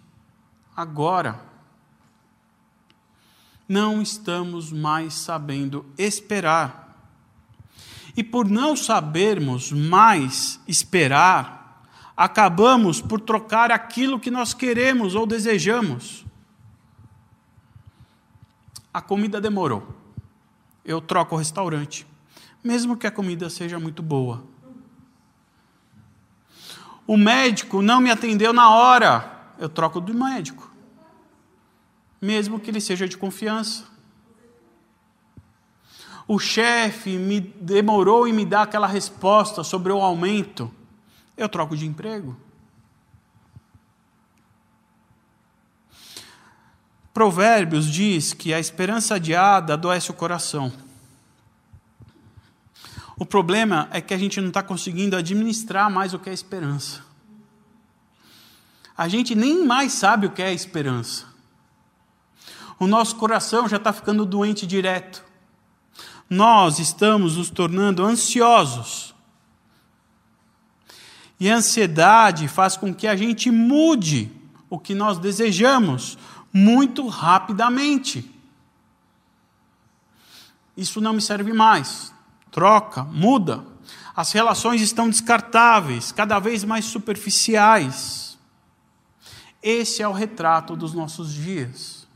agora. 0.76 1.44
Não 3.68 4.04
estamos 4.04 4.72
mais 4.72 5.16
sabendo 5.16 5.84
esperar. 5.98 6.96
E 8.16 8.24
por 8.24 8.48
não 8.48 8.76
sabermos 8.76 9.72
mais 9.72 10.60
esperar, 10.68 11.63
acabamos 12.16 13.02
por 13.02 13.20
trocar 13.20 13.72
aquilo 13.72 14.20
que 14.20 14.30
nós 14.30 14.54
queremos 14.54 15.16
ou 15.16 15.26
desejamos. 15.26 16.26
A 18.94 19.02
comida 19.02 19.42
demorou. 19.42 19.88
Eu 20.86 21.02
troco 21.02 21.36
o 21.36 21.38
restaurante, 21.38 22.06
mesmo 22.64 22.96
que 22.96 23.08
a 23.08 23.12
comida 23.12 23.50
seja 23.50 23.80
muito 23.80 24.04
boa. 24.04 24.44
O 27.08 27.18
médico 27.18 27.82
não 27.82 28.00
me 28.00 28.12
atendeu 28.12 28.54
na 28.54 28.70
hora, 28.70 29.54
eu 29.58 29.68
troco 29.68 30.00
do 30.00 30.14
médico, 30.14 30.72
mesmo 32.22 32.60
que 32.60 32.70
ele 32.70 32.80
seja 32.80 33.08
de 33.08 33.18
confiança. 33.18 33.86
O 36.26 36.40
chefe 36.40 37.18
me 37.18 37.42
demorou 37.42 38.26
em 38.26 38.32
me 38.32 38.46
dar 38.46 38.62
aquela 38.62 38.88
resposta 38.88 39.64
sobre 39.64 39.92
o 39.92 40.02
aumento 40.02 40.72
eu 41.36 41.50
troco 41.50 41.76
de 41.76 41.86
emprego. 41.86 42.36
Provérbios 47.14 47.86
diz 47.86 48.34
que 48.34 48.54
a 48.54 48.60
esperança 48.60 49.16
adiada 49.16 49.74
adoece 49.74 50.10
o 50.10 50.16
coração. 50.16 50.74
O 53.16 53.26
problema 53.26 53.88
é 53.92 54.02
que 54.02 54.14
a 54.14 54.18
gente 54.18 54.42
não 54.42 54.48
está 54.48 54.64
conseguindo 54.64 55.16
administrar 55.16 55.92
mais 55.92 56.14
o 56.14 56.20
que 56.20 56.30
é 56.30 56.34
esperança. 56.34 57.04
A 58.98 59.08
gente 59.08 59.36
nem 59.36 59.64
mais 59.66 59.94
sabe 59.94 60.28
o 60.28 60.32
que 60.32 60.42
é 60.42 60.52
esperança. 60.52 61.26
O 62.80 62.88
nosso 62.88 63.16
coração 63.16 63.70
já 63.70 63.78
está 63.78 63.94
ficando 63.94 64.26
doente 64.26 64.66
direto. 64.66 65.24
Nós 66.28 66.80
estamos 66.80 67.38
nos 67.38 67.52
tornando 67.52 68.04
ansiosos 68.04 69.13
e 71.40 71.50
a 71.50 71.56
ansiedade 71.56 72.48
faz 72.48 72.78
com 72.78 72.94
que 72.94 73.08
a 73.08 73.16
gente 73.16 73.52
mude 73.52 74.32
o 74.70 74.80
que 74.80 74.96
nós 74.96 75.18
desejamos 75.18 76.18
muito 76.52 77.08
rapidamente. 77.08 78.30
Isso 80.76 81.02
não 81.02 81.14
me 81.14 81.22
serve 81.22 81.54
mais. 81.54 82.14
Troca, 82.52 83.04
muda. 83.04 83.66
As 84.16 84.32
relações 84.32 84.82
estão 84.82 85.10
descartáveis, 85.10 86.12
cada 86.12 86.40
vez 86.40 86.64
mais 86.64 86.86
superficiais. 86.86 88.38
Esse 89.62 90.02
é 90.04 90.08
o 90.08 90.12
retrato 90.12 90.76
dos 90.76 90.94
nossos 90.94 91.34
dias. 91.34 92.08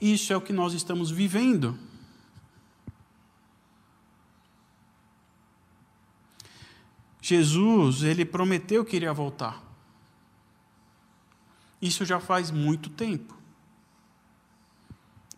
Isso 0.00 0.32
é 0.32 0.36
o 0.36 0.40
que 0.40 0.52
nós 0.52 0.72
estamos 0.72 1.10
vivendo. 1.10 1.78
Jesus, 7.28 8.02
ele 8.04 8.24
prometeu 8.24 8.82
que 8.82 8.96
iria 8.96 9.12
voltar. 9.12 9.62
Isso 11.80 12.06
já 12.06 12.18
faz 12.18 12.50
muito 12.50 12.88
tempo. 12.88 13.36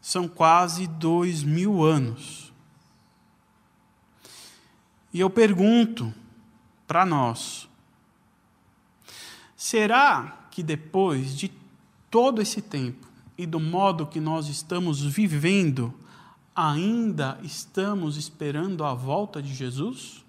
São 0.01 0.29
quase 0.29 0.87
dois 0.87 1.43
mil 1.43 1.83
anos. 1.83 2.53
E 5.13 5.19
eu 5.19 5.29
pergunto 5.29 6.15
para 6.87 7.05
nós: 7.05 7.69
será 9.57 10.47
que 10.49 10.63
depois 10.63 11.37
de 11.37 11.51
todo 12.09 12.41
esse 12.41 12.63
tempo 12.63 13.09
e 13.37 13.45
do 13.45 13.59
modo 13.59 14.07
que 14.07 14.21
nós 14.21 14.47
estamos 14.47 15.03
vivendo, 15.03 15.93
ainda 16.55 17.41
estamos 17.43 18.17
esperando 18.17 18.85
a 18.85 18.95
volta 18.95 19.43
de 19.43 19.53
Jesus? 19.53 20.25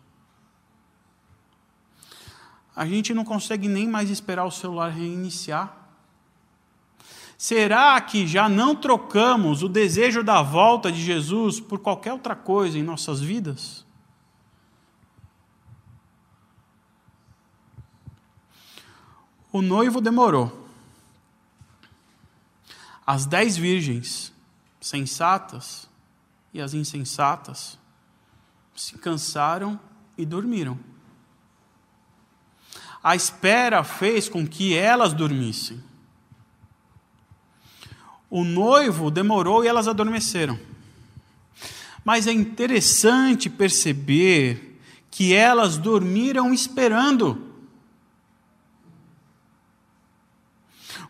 A 2.81 2.85
gente 2.87 3.13
não 3.13 3.23
consegue 3.23 3.67
nem 3.67 3.87
mais 3.87 4.09
esperar 4.09 4.43
o 4.43 4.49
celular 4.49 4.89
reiniciar. 4.89 5.71
Será 7.37 8.01
que 8.01 8.25
já 8.25 8.49
não 8.49 8.75
trocamos 8.75 9.61
o 9.61 9.69
desejo 9.69 10.23
da 10.23 10.41
volta 10.41 10.91
de 10.91 10.99
Jesus 10.99 11.59
por 11.59 11.77
qualquer 11.77 12.11
outra 12.11 12.35
coisa 12.35 12.79
em 12.79 12.81
nossas 12.81 13.21
vidas? 13.21 13.85
O 19.51 19.61
noivo 19.61 20.01
demorou. 20.01 20.67
As 23.05 23.27
dez 23.27 23.55
virgens 23.55 24.33
sensatas 24.79 25.87
e 26.51 26.59
as 26.59 26.73
insensatas 26.73 27.77
se 28.75 28.97
cansaram 28.97 29.79
e 30.17 30.25
dormiram 30.25 30.79
a 33.03 33.15
espera 33.15 33.83
fez 33.83 34.29
com 34.29 34.47
que 34.47 34.75
elas 34.75 35.13
dormissem. 35.13 35.81
O 38.29 38.43
noivo 38.43 39.11
demorou 39.11 39.63
e 39.63 39.67
elas 39.67 39.87
adormeceram. 39.87 40.59
Mas 42.03 42.27
é 42.27 42.31
interessante 42.31 43.49
perceber 43.49 44.79
que 45.09 45.33
elas 45.33 45.77
dormiram 45.77 46.53
esperando. 46.53 47.49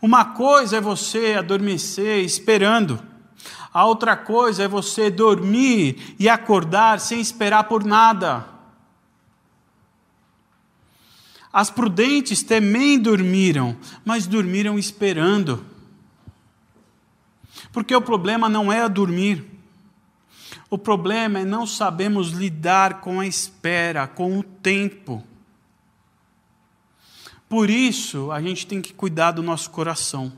Uma 0.02 0.26
coisa 0.26 0.78
é 0.78 0.82
você 0.82 1.36
adormecer 1.38 2.26
esperando, 2.26 3.00
a 3.74 3.86
outra 3.86 4.18
coisa 4.18 4.64
é 4.64 4.68
você 4.68 5.10
dormir 5.10 6.16
e 6.20 6.28
acordar 6.28 7.00
sem 7.00 7.22
esperar 7.22 7.66
por 7.66 7.86
nada. 7.86 8.51
As 11.54 11.70
prudentes 11.70 12.44
também 12.44 12.98
dormiram, 12.98 13.76
mas 14.06 14.26
dormiram 14.26 14.80
esperando. 14.80 15.66
Porque 17.72 17.96
o 17.96 18.02
problema 18.02 18.48
não 18.48 18.72
é 18.72 18.82
a 18.82 18.88
dormir. 18.88 19.46
O 20.70 20.78
problema 20.78 21.40
é 21.40 21.46
não 21.46 21.68
sabemos 21.68 22.30
lidar 22.30 23.02
com 23.02 23.20
a 23.20 23.28
espera, 23.28 24.08
com 24.08 24.40
o 24.40 24.44
tempo. 24.44 25.24
Por 27.50 27.70
isso, 27.70 28.32
a 28.32 28.42
gente 28.42 28.66
tem 28.66 28.82
que 28.82 28.94
cuidar 28.94 29.32
do 29.32 29.44
nosso 29.44 29.70
coração. 29.70 30.32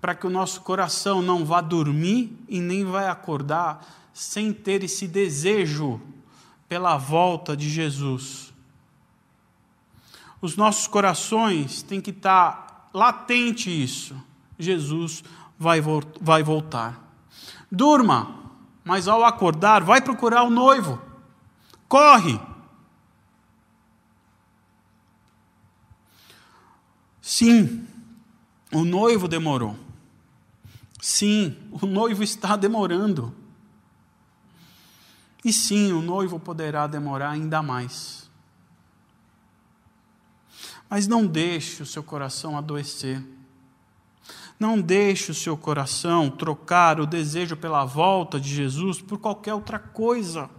Para 0.00 0.16
que 0.16 0.26
o 0.26 0.30
nosso 0.30 0.62
coração 0.62 1.22
não 1.22 1.44
vá 1.44 1.60
dormir 1.60 2.36
e 2.48 2.60
nem 2.60 2.84
vai 2.84 3.06
acordar 3.06 3.86
sem 4.12 4.52
ter 4.52 4.82
esse 4.82 5.06
desejo 5.06 6.00
pela 6.68 6.96
volta 6.96 7.56
de 7.56 7.70
Jesus. 7.70 8.51
Os 10.42 10.56
nossos 10.56 10.88
corações 10.88 11.82
têm 11.82 12.00
que 12.00 12.10
estar 12.10 12.90
latente 12.92 13.70
isso. 13.70 14.16
Jesus 14.58 15.22
vai, 15.56 15.80
vai 16.20 16.42
voltar. 16.42 17.00
Durma, 17.70 18.50
mas 18.84 19.06
ao 19.06 19.24
acordar, 19.24 19.84
vai 19.84 20.02
procurar 20.02 20.42
o 20.42 20.50
noivo. 20.50 21.00
Corre. 21.88 22.40
Sim, 27.20 27.86
o 28.72 28.84
noivo 28.84 29.28
demorou. 29.28 29.76
Sim, 31.00 31.56
o 31.70 31.86
noivo 31.86 32.22
está 32.24 32.56
demorando. 32.56 33.32
E 35.44 35.52
sim, 35.52 35.92
o 35.92 36.02
noivo 36.02 36.38
poderá 36.38 36.86
demorar 36.86 37.30
ainda 37.30 37.62
mais. 37.62 38.21
Mas 40.92 41.08
não 41.08 41.26
deixe 41.26 41.82
o 41.82 41.86
seu 41.86 42.02
coração 42.02 42.54
adoecer. 42.54 43.24
Não 44.60 44.78
deixe 44.78 45.30
o 45.30 45.34
seu 45.34 45.56
coração 45.56 46.28
trocar 46.28 47.00
o 47.00 47.06
desejo 47.06 47.56
pela 47.56 47.82
volta 47.86 48.38
de 48.38 48.54
Jesus 48.54 49.00
por 49.00 49.16
qualquer 49.16 49.54
outra 49.54 49.78
coisa. 49.78 50.50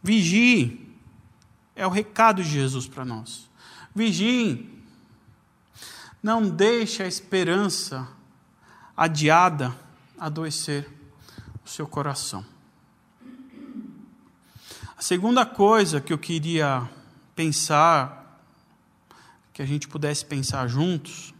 Vigie. 0.00 0.96
É 1.74 1.84
o 1.84 1.90
recado 1.90 2.40
de 2.40 2.50
Jesus 2.50 2.86
para 2.86 3.04
nós. 3.04 3.50
Vigie. 3.92 4.70
Não 6.22 6.48
deixe 6.48 7.02
a 7.02 7.08
esperança 7.08 8.06
adiada 8.96 9.76
adoecer 10.16 10.88
o 11.64 11.68
seu 11.68 11.88
coração. 11.88 12.46
A 14.98 15.02
segunda 15.02 15.44
coisa 15.44 16.00
que 16.00 16.10
eu 16.10 16.16
queria 16.16 16.88
pensar, 17.34 18.40
que 19.52 19.60
a 19.60 19.66
gente 19.66 19.86
pudesse 19.86 20.24
pensar 20.24 20.66
juntos, 20.68 21.34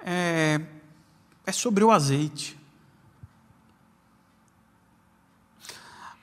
é, 0.00 0.60
é 1.46 1.52
sobre 1.52 1.84
o 1.84 1.92
azeite. 1.92 2.58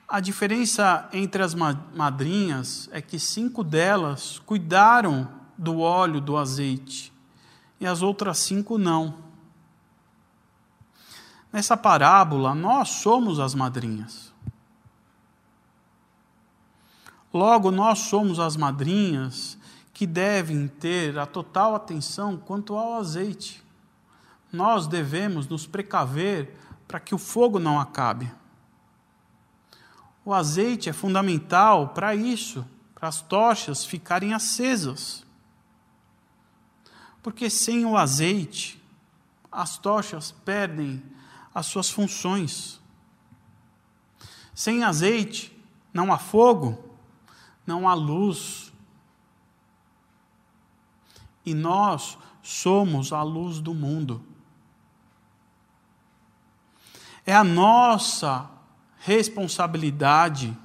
A 0.06 0.20
diferença 0.20 1.08
entre 1.14 1.42
as 1.42 1.54
madrinhas 1.54 2.90
é 2.92 3.00
que 3.00 3.18
cinco 3.18 3.64
delas 3.64 4.38
cuidaram 4.40 5.30
do 5.56 5.78
óleo, 5.78 6.20
do 6.20 6.36
azeite, 6.36 7.10
e 7.80 7.86
as 7.86 8.02
outras 8.02 8.36
cinco 8.36 8.76
não. 8.76 9.14
Nessa 11.50 11.74
parábola, 11.74 12.54
nós 12.54 12.90
somos 12.90 13.40
as 13.40 13.54
madrinhas. 13.54 14.29
Logo, 17.32 17.70
nós 17.70 18.00
somos 18.00 18.40
as 18.40 18.56
madrinhas 18.56 19.56
que 19.92 20.06
devem 20.06 20.66
ter 20.66 21.18
a 21.18 21.26
total 21.26 21.74
atenção 21.74 22.36
quanto 22.36 22.74
ao 22.74 22.94
azeite. 22.94 23.62
Nós 24.52 24.86
devemos 24.86 25.46
nos 25.46 25.66
precaver 25.66 26.56
para 26.88 26.98
que 26.98 27.14
o 27.14 27.18
fogo 27.18 27.58
não 27.58 27.78
acabe. 27.78 28.32
O 30.24 30.34
azeite 30.34 30.88
é 30.88 30.92
fundamental 30.92 31.88
para 31.88 32.14
isso, 32.14 32.66
para 32.94 33.08
as 33.08 33.22
tochas 33.22 33.84
ficarem 33.84 34.34
acesas. 34.34 35.24
Porque 37.22 37.48
sem 37.48 37.84
o 37.84 37.96
azeite, 37.96 38.82
as 39.52 39.78
tochas 39.78 40.32
perdem 40.32 41.02
as 41.54 41.66
suas 41.66 41.90
funções. 41.90 42.80
Sem 44.54 44.82
azeite, 44.84 45.56
não 45.92 46.12
há 46.12 46.18
fogo, 46.18 46.89
não 47.70 47.88
há 47.88 47.94
luz. 47.94 48.72
E 51.46 51.54
nós 51.54 52.18
somos 52.42 53.12
a 53.12 53.22
luz 53.22 53.60
do 53.60 53.72
mundo. 53.72 54.20
É 57.24 57.32
a 57.32 57.44
nossa 57.44 58.50
responsabilidade 58.98 60.56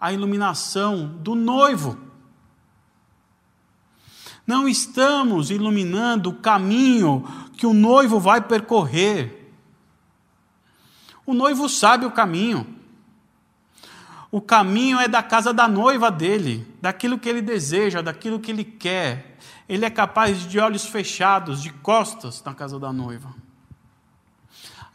a 0.00 0.12
iluminação 0.12 1.06
do 1.18 1.36
noivo. 1.36 1.96
Não 4.44 4.66
estamos 4.66 5.52
iluminando 5.52 6.30
o 6.30 6.34
caminho 6.34 7.24
que 7.56 7.64
o 7.64 7.72
noivo 7.72 8.18
vai 8.18 8.40
percorrer. 8.40 9.54
O 11.24 11.32
noivo 11.32 11.68
sabe 11.68 12.06
o 12.06 12.10
caminho. 12.10 12.79
O 14.32 14.40
caminho 14.40 15.00
é 15.00 15.08
da 15.08 15.22
casa 15.22 15.52
da 15.52 15.66
noiva 15.66 16.10
dele, 16.10 16.66
daquilo 16.80 17.18
que 17.18 17.28
ele 17.28 17.42
deseja, 17.42 18.00
daquilo 18.00 18.38
que 18.38 18.52
ele 18.52 18.64
quer. 18.64 19.36
Ele 19.68 19.84
é 19.84 19.90
capaz 19.90 20.46
de 20.46 20.58
olhos 20.58 20.86
fechados, 20.86 21.60
de 21.62 21.70
costas 21.70 22.42
na 22.44 22.54
casa 22.54 22.78
da 22.78 22.92
noiva. 22.92 23.34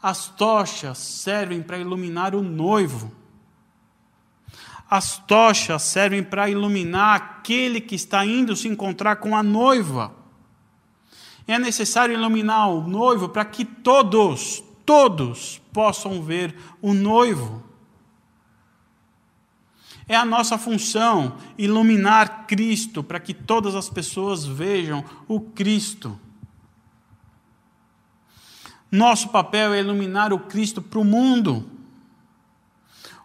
As 0.02 0.28
tochas 0.28 0.98
servem 0.98 1.62
para 1.62 1.78
iluminar 1.78 2.34
o 2.34 2.42
noivo. 2.42 3.12
As 4.88 5.18
tochas 5.18 5.82
servem 5.82 6.22
para 6.22 6.48
iluminar 6.48 7.16
aquele 7.16 7.80
que 7.80 7.94
está 7.94 8.24
indo 8.24 8.56
se 8.56 8.68
encontrar 8.68 9.16
com 9.16 9.36
a 9.36 9.42
noiva. 9.42 10.14
É 11.46 11.58
necessário 11.58 12.14
iluminar 12.14 12.70
o 12.70 12.86
noivo 12.86 13.28
para 13.28 13.44
que 13.44 13.64
todos, 13.64 14.62
todos 14.84 15.60
possam 15.72 16.22
ver 16.22 16.56
o 16.80 16.94
noivo. 16.94 17.65
É 20.08 20.14
a 20.14 20.24
nossa 20.24 20.56
função 20.56 21.36
iluminar 21.58 22.46
Cristo 22.46 23.02
para 23.02 23.18
que 23.18 23.34
todas 23.34 23.74
as 23.74 23.88
pessoas 23.88 24.44
vejam 24.44 25.04
o 25.26 25.40
Cristo. 25.40 26.18
Nosso 28.90 29.30
papel 29.30 29.74
é 29.74 29.80
iluminar 29.80 30.32
o 30.32 30.38
Cristo 30.38 30.80
para 30.80 31.00
o 31.00 31.04
mundo. 31.04 31.68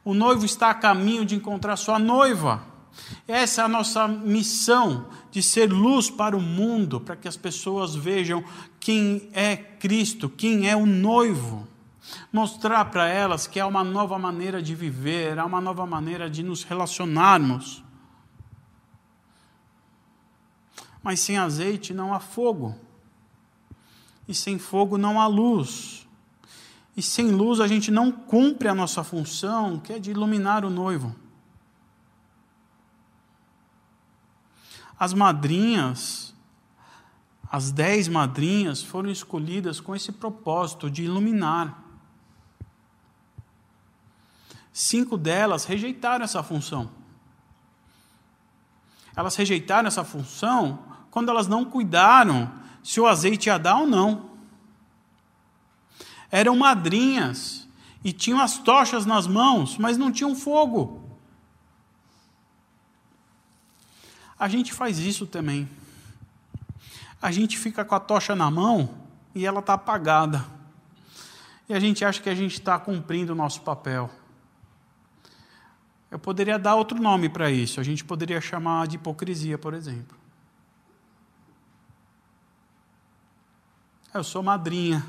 O 0.03 0.15
noivo 0.15 0.43
está 0.43 0.71
a 0.71 0.73
caminho 0.73 1.23
de 1.23 1.35
encontrar 1.35 1.75
sua 1.75 1.99
noiva. 1.99 2.63
Essa 3.27 3.61
é 3.61 3.65
a 3.65 3.69
nossa 3.69 4.07
missão 4.07 5.07
de 5.29 5.41
ser 5.41 5.71
luz 5.71 6.09
para 6.09 6.35
o 6.35 6.41
mundo, 6.41 6.99
para 6.99 7.15
que 7.15 7.27
as 7.27 7.37
pessoas 7.37 7.95
vejam 7.95 8.43
quem 8.79 9.29
é 9.33 9.55
Cristo, 9.55 10.27
quem 10.27 10.67
é 10.67 10.75
o 10.75 10.85
noivo. 10.85 11.67
Mostrar 12.31 12.85
para 12.85 13.07
elas 13.07 13.47
que 13.47 13.59
há 13.59 13.67
uma 13.67 13.83
nova 13.83 14.17
maneira 14.17 14.61
de 14.61 14.73
viver, 14.73 15.37
há 15.37 15.45
uma 15.45 15.61
nova 15.61 15.85
maneira 15.85 16.29
de 16.29 16.41
nos 16.41 16.63
relacionarmos. 16.63 17.83
Mas 21.03 21.19
sem 21.19 21.37
azeite 21.37 21.93
não 21.93 22.13
há 22.13 22.19
fogo. 22.19 22.75
E 24.27 24.33
sem 24.33 24.57
fogo 24.57 24.97
não 24.97 25.19
há 25.19 25.27
luz. 25.27 26.07
E 26.95 27.01
sem 27.01 27.31
luz 27.31 27.59
a 27.59 27.67
gente 27.67 27.89
não 27.89 28.11
cumpre 28.11 28.67
a 28.67 28.75
nossa 28.75 29.03
função, 29.03 29.79
que 29.79 29.93
é 29.93 29.99
de 29.99 30.11
iluminar 30.11 30.65
o 30.65 30.69
noivo. 30.69 31.15
As 34.99 35.13
madrinhas, 35.13 36.35
as 37.51 37.71
dez 37.71 38.07
madrinhas, 38.07 38.83
foram 38.83 39.09
escolhidas 39.09 39.79
com 39.79 39.95
esse 39.95 40.11
propósito 40.11 40.91
de 40.91 41.03
iluminar. 41.03 41.90
Cinco 44.73 45.17
delas 45.17 45.65
rejeitaram 45.65 46.23
essa 46.23 46.41
função. 46.41 46.89
Elas 49.15 49.35
rejeitaram 49.35 49.87
essa 49.87 50.03
função 50.03 50.79
quando 51.09 51.29
elas 51.29 51.47
não 51.47 51.65
cuidaram 51.65 52.51
se 52.83 52.99
o 52.99 53.07
azeite 53.07 53.49
ia 53.49 53.57
dar 53.57 53.77
ou 53.77 53.87
não. 53.87 54.31
Eram 56.31 56.55
madrinhas 56.55 57.67
e 58.03 58.13
tinham 58.13 58.39
as 58.39 58.57
tochas 58.57 59.05
nas 59.05 59.27
mãos, 59.27 59.77
mas 59.77 59.97
não 59.97 60.11
tinham 60.11 60.35
fogo. 60.35 61.01
A 64.39 64.47
gente 64.47 64.73
faz 64.73 64.97
isso 64.97 65.27
também. 65.27 65.69
A 67.21 67.31
gente 67.31 67.57
fica 67.57 67.85
com 67.85 67.93
a 67.93 67.99
tocha 67.99 68.35
na 68.35 68.49
mão 68.49 68.89
e 69.35 69.45
ela 69.45 69.59
está 69.59 69.73
apagada. 69.73 70.43
E 71.69 71.73
a 71.73 71.79
gente 71.79 72.03
acha 72.03 72.21
que 72.21 72.29
a 72.29 72.33
gente 72.33 72.53
está 72.53 72.79
cumprindo 72.79 73.33
o 73.33 73.35
nosso 73.35 73.61
papel. 73.61 74.09
Eu 76.11 76.19
poderia 76.19 76.59
dar 76.59 76.75
outro 76.75 77.01
nome 77.01 77.29
para 77.29 77.49
isso. 77.49 77.79
A 77.79 77.83
gente 77.83 78.03
poderia 78.03 78.39
chamar 78.39 78.87
de 78.87 78.97
hipocrisia, 78.97 79.57
por 79.57 79.73
exemplo. 79.73 80.15
Eu 84.13 84.23
sou 84.23 84.43
madrinha 84.43 85.03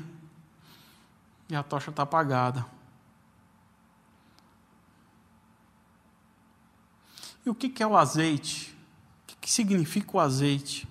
e 1.49 1.55
a 1.55 1.61
tocha 1.61 1.89
está 1.89 2.03
apagada. 2.03 2.65
E 7.45 7.49
o 7.49 7.53
que 7.53 7.83
é 7.83 7.85
o 7.85 7.97
azeite? 7.97 8.73
que 9.43 9.51
significa 9.51 10.15
o 10.15 10.19
azeite? 10.21 10.87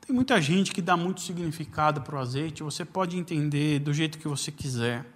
Tem 0.00 0.14
muita 0.14 0.42
gente 0.42 0.72
que 0.72 0.82
dá 0.82 0.96
muito 0.96 1.20
significado 1.20 2.00
para 2.00 2.16
o 2.16 2.18
azeite, 2.18 2.64
você 2.64 2.84
pode 2.84 3.16
entender 3.16 3.78
do 3.78 3.94
jeito 3.94 4.18
que 4.18 4.26
você 4.26 4.50
quiser. 4.50 5.06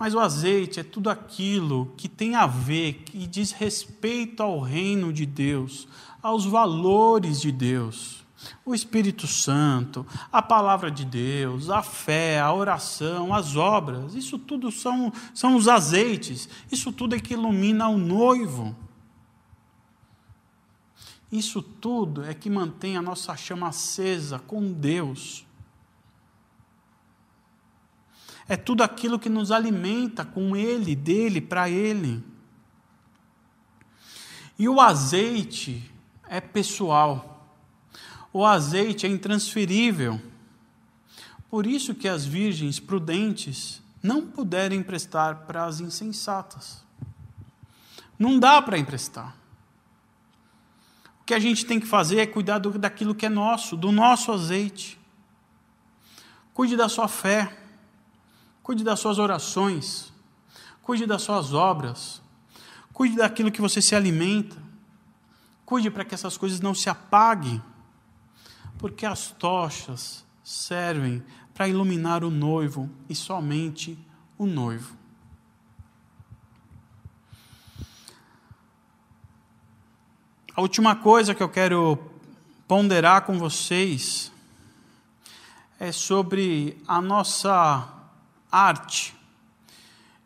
Mas 0.00 0.14
o 0.14 0.18
azeite 0.18 0.80
é 0.80 0.82
tudo 0.82 1.10
aquilo 1.10 1.92
que 1.94 2.08
tem 2.08 2.34
a 2.34 2.46
ver, 2.46 3.02
que 3.04 3.26
diz 3.26 3.52
respeito 3.52 4.42
ao 4.42 4.58
reino 4.58 5.12
de 5.12 5.26
Deus, 5.26 5.86
aos 6.22 6.46
valores 6.46 7.38
de 7.38 7.52
Deus. 7.52 8.24
O 8.64 8.74
Espírito 8.74 9.26
Santo, 9.26 10.06
a 10.32 10.40
palavra 10.40 10.90
de 10.90 11.04
Deus, 11.04 11.68
a 11.68 11.82
fé, 11.82 12.40
a 12.40 12.50
oração, 12.50 13.34
as 13.34 13.56
obras, 13.56 14.14
isso 14.14 14.38
tudo 14.38 14.72
são, 14.72 15.12
são 15.34 15.54
os 15.54 15.68
azeites, 15.68 16.48
isso 16.72 16.90
tudo 16.90 17.14
é 17.14 17.20
que 17.20 17.34
ilumina 17.34 17.86
o 17.86 17.98
noivo. 17.98 18.74
Isso 21.30 21.60
tudo 21.60 22.24
é 22.24 22.32
que 22.32 22.48
mantém 22.48 22.96
a 22.96 23.02
nossa 23.02 23.36
chama 23.36 23.68
acesa 23.68 24.38
com 24.38 24.72
Deus. 24.72 25.44
É 28.50 28.56
tudo 28.56 28.82
aquilo 28.82 29.16
que 29.16 29.28
nos 29.28 29.52
alimenta 29.52 30.24
com 30.24 30.56
Ele, 30.56 30.96
dele, 30.96 31.40
para 31.40 31.70
Ele. 31.70 32.20
E 34.58 34.68
o 34.68 34.80
azeite 34.80 35.88
é 36.28 36.40
pessoal. 36.40 37.48
O 38.32 38.44
azeite 38.44 39.06
é 39.06 39.08
intransferível. 39.08 40.20
Por 41.48 41.64
isso 41.64 41.94
que 41.94 42.08
as 42.08 42.26
virgens 42.26 42.80
prudentes 42.80 43.80
não 44.02 44.26
puderam 44.26 44.74
emprestar 44.74 45.46
para 45.46 45.64
as 45.64 45.78
insensatas. 45.78 46.84
Não 48.18 48.36
dá 48.36 48.60
para 48.60 48.76
emprestar. 48.76 49.36
O 51.20 51.24
que 51.24 51.34
a 51.34 51.38
gente 51.38 51.64
tem 51.64 51.78
que 51.78 51.86
fazer 51.86 52.18
é 52.18 52.26
cuidar 52.26 52.58
daquilo 52.58 53.14
que 53.14 53.26
é 53.26 53.28
nosso, 53.28 53.76
do 53.76 53.92
nosso 53.92 54.32
azeite. 54.32 54.98
Cuide 56.52 56.76
da 56.76 56.88
sua 56.88 57.06
fé. 57.06 57.59
Cuide 58.62 58.84
das 58.84 59.00
suas 59.00 59.18
orações. 59.18 60.12
Cuide 60.82 61.06
das 61.06 61.22
suas 61.22 61.52
obras. 61.52 62.20
Cuide 62.92 63.16
daquilo 63.16 63.50
que 63.50 63.60
você 63.60 63.80
se 63.80 63.94
alimenta. 63.94 64.56
Cuide 65.64 65.90
para 65.90 66.04
que 66.04 66.14
essas 66.14 66.36
coisas 66.36 66.60
não 66.60 66.74
se 66.74 66.88
apaguem. 66.88 67.62
Porque 68.78 69.06
as 69.06 69.30
tochas 69.30 70.24
servem 70.42 71.22
para 71.54 71.68
iluminar 71.68 72.24
o 72.24 72.30
noivo 72.30 72.88
e 73.08 73.14
somente 73.14 73.98
o 74.38 74.46
noivo. 74.46 74.96
A 80.56 80.62
última 80.62 80.96
coisa 80.96 81.34
que 81.34 81.42
eu 81.42 81.48
quero 81.48 81.98
ponderar 82.66 83.22
com 83.22 83.38
vocês 83.38 84.30
é 85.78 85.92
sobre 85.92 86.82
a 86.86 87.00
nossa 87.00 87.99
arte 88.50 89.14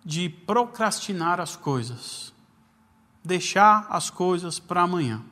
de 0.05 0.29
procrastinar 0.29 1.41
as 1.41 1.57
coisas, 1.57 2.33
deixar 3.25 3.87
as 3.89 4.11
coisas 4.11 4.59
para 4.59 4.83
amanhã. 4.83 5.23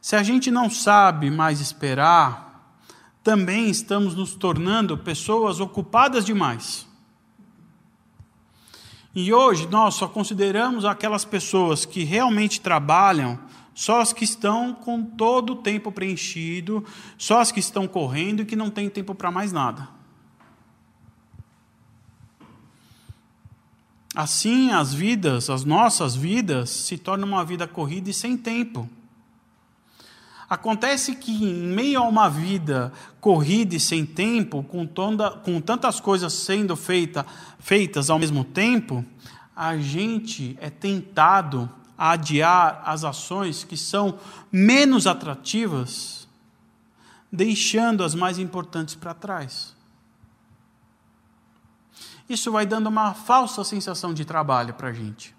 Se 0.00 0.14
a 0.16 0.22
gente 0.22 0.50
não 0.50 0.68
sabe 0.68 1.30
mais 1.30 1.60
esperar, 1.60 2.78
também 3.22 3.70
estamos 3.70 4.14
nos 4.14 4.34
tornando 4.34 4.98
pessoas 4.98 5.60
ocupadas 5.60 6.24
demais. 6.24 6.86
E 9.14 9.32
hoje 9.32 9.66
nós 9.68 9.94
só 9.94 10.06
consideramos 10.06 10.84
aquelas 10.84 11.24
pessoas 11.24 11.84
que 11.86 12.04
realmente 12.04 12.60
trabalham 12.60 13.38
só 13.74 14.00
as 14.00 14.12
que 14.12 14.24
estão 14.24 14.72
com 14.72 15.02
todo 15.02 15.54
o 15.54 15.56
tempo 15.56 15.90
preenchido, 15.90 16.84
só 17.18 17.40
as 17.40 17.50
que 17.50 17.58
estão 17.58 17.88
correndo 17.88 18.42
e 18.42 18.44
que 18.44 18.54
não 18.54 18.70
têm 18.70 18.88
tempo 18.88 19.14
para 19.14 19.30
mais 19.30 19.52
nada. 19.52 19.88
Assim, 24.14 24.70
as 24.70 24.94
vidas, 24.94 25.50
as 25.50 25.64
nossas 25.64 26.14
vidas, 26.14 26.70
se 26.70 26.96
tornam 26.96 27.26
uma 27.26 27.44
vida 27.44 27.66
corrida 27.66 28.08
e 28.08 28.14
sem 28.14 28.36
tempo. 28.36 28.88
Acontece 30.48 31.16
que, 31.16 31.32
em 31.32 31.66
meio 31.74 31.98
a 31.98 32.06
uma 32.06 32.28
vida 32.28 32.92
corrida 33.20 33.74
e 33.74 33.80
sem 33.80 34.06
tempo, 34.06 34.62
com, 34.62 34.86
toda, 34.86 35.32
com 35.32 35.60
tantas 35.60 35.98
coisas 35.98 36.32
sendo 36.32 36.76
feita, 36.76 37.26
feitas 37.58 38.08
ao 38.08 38.18
mesmo 38.18 38.44
tempo, 38.44 39.04
a 39.56 39.76
gente 39.76 40.56
é 40.60 40.70
tentado 40.70 41.68
a 41.98 42.10
adiar 42.12 42.82
as 42.84 43.02
ações 43.02 43.64
que 43.64 43.76
são 43.76 44.18
menos 44.52 45.08
atrativas, 45.08 46.28
deixando 47.32 48.04
as 48.04 48.14
mais 48.14 48.38
importantes 48.38 48.94
para 48.94 49.12
trás 49.12 49.74
isso 52.28 52.50
vai 52.50 52.64
dando 52.66 52.88
uma 52.88 53.14
falsa 53.14 53.62
sensação 53.64 54.14
de 54.14 54.24
trabalho 54.24 54.74
para 54.74 54.88
a 54.88 54.92
gente. 54.92 55.34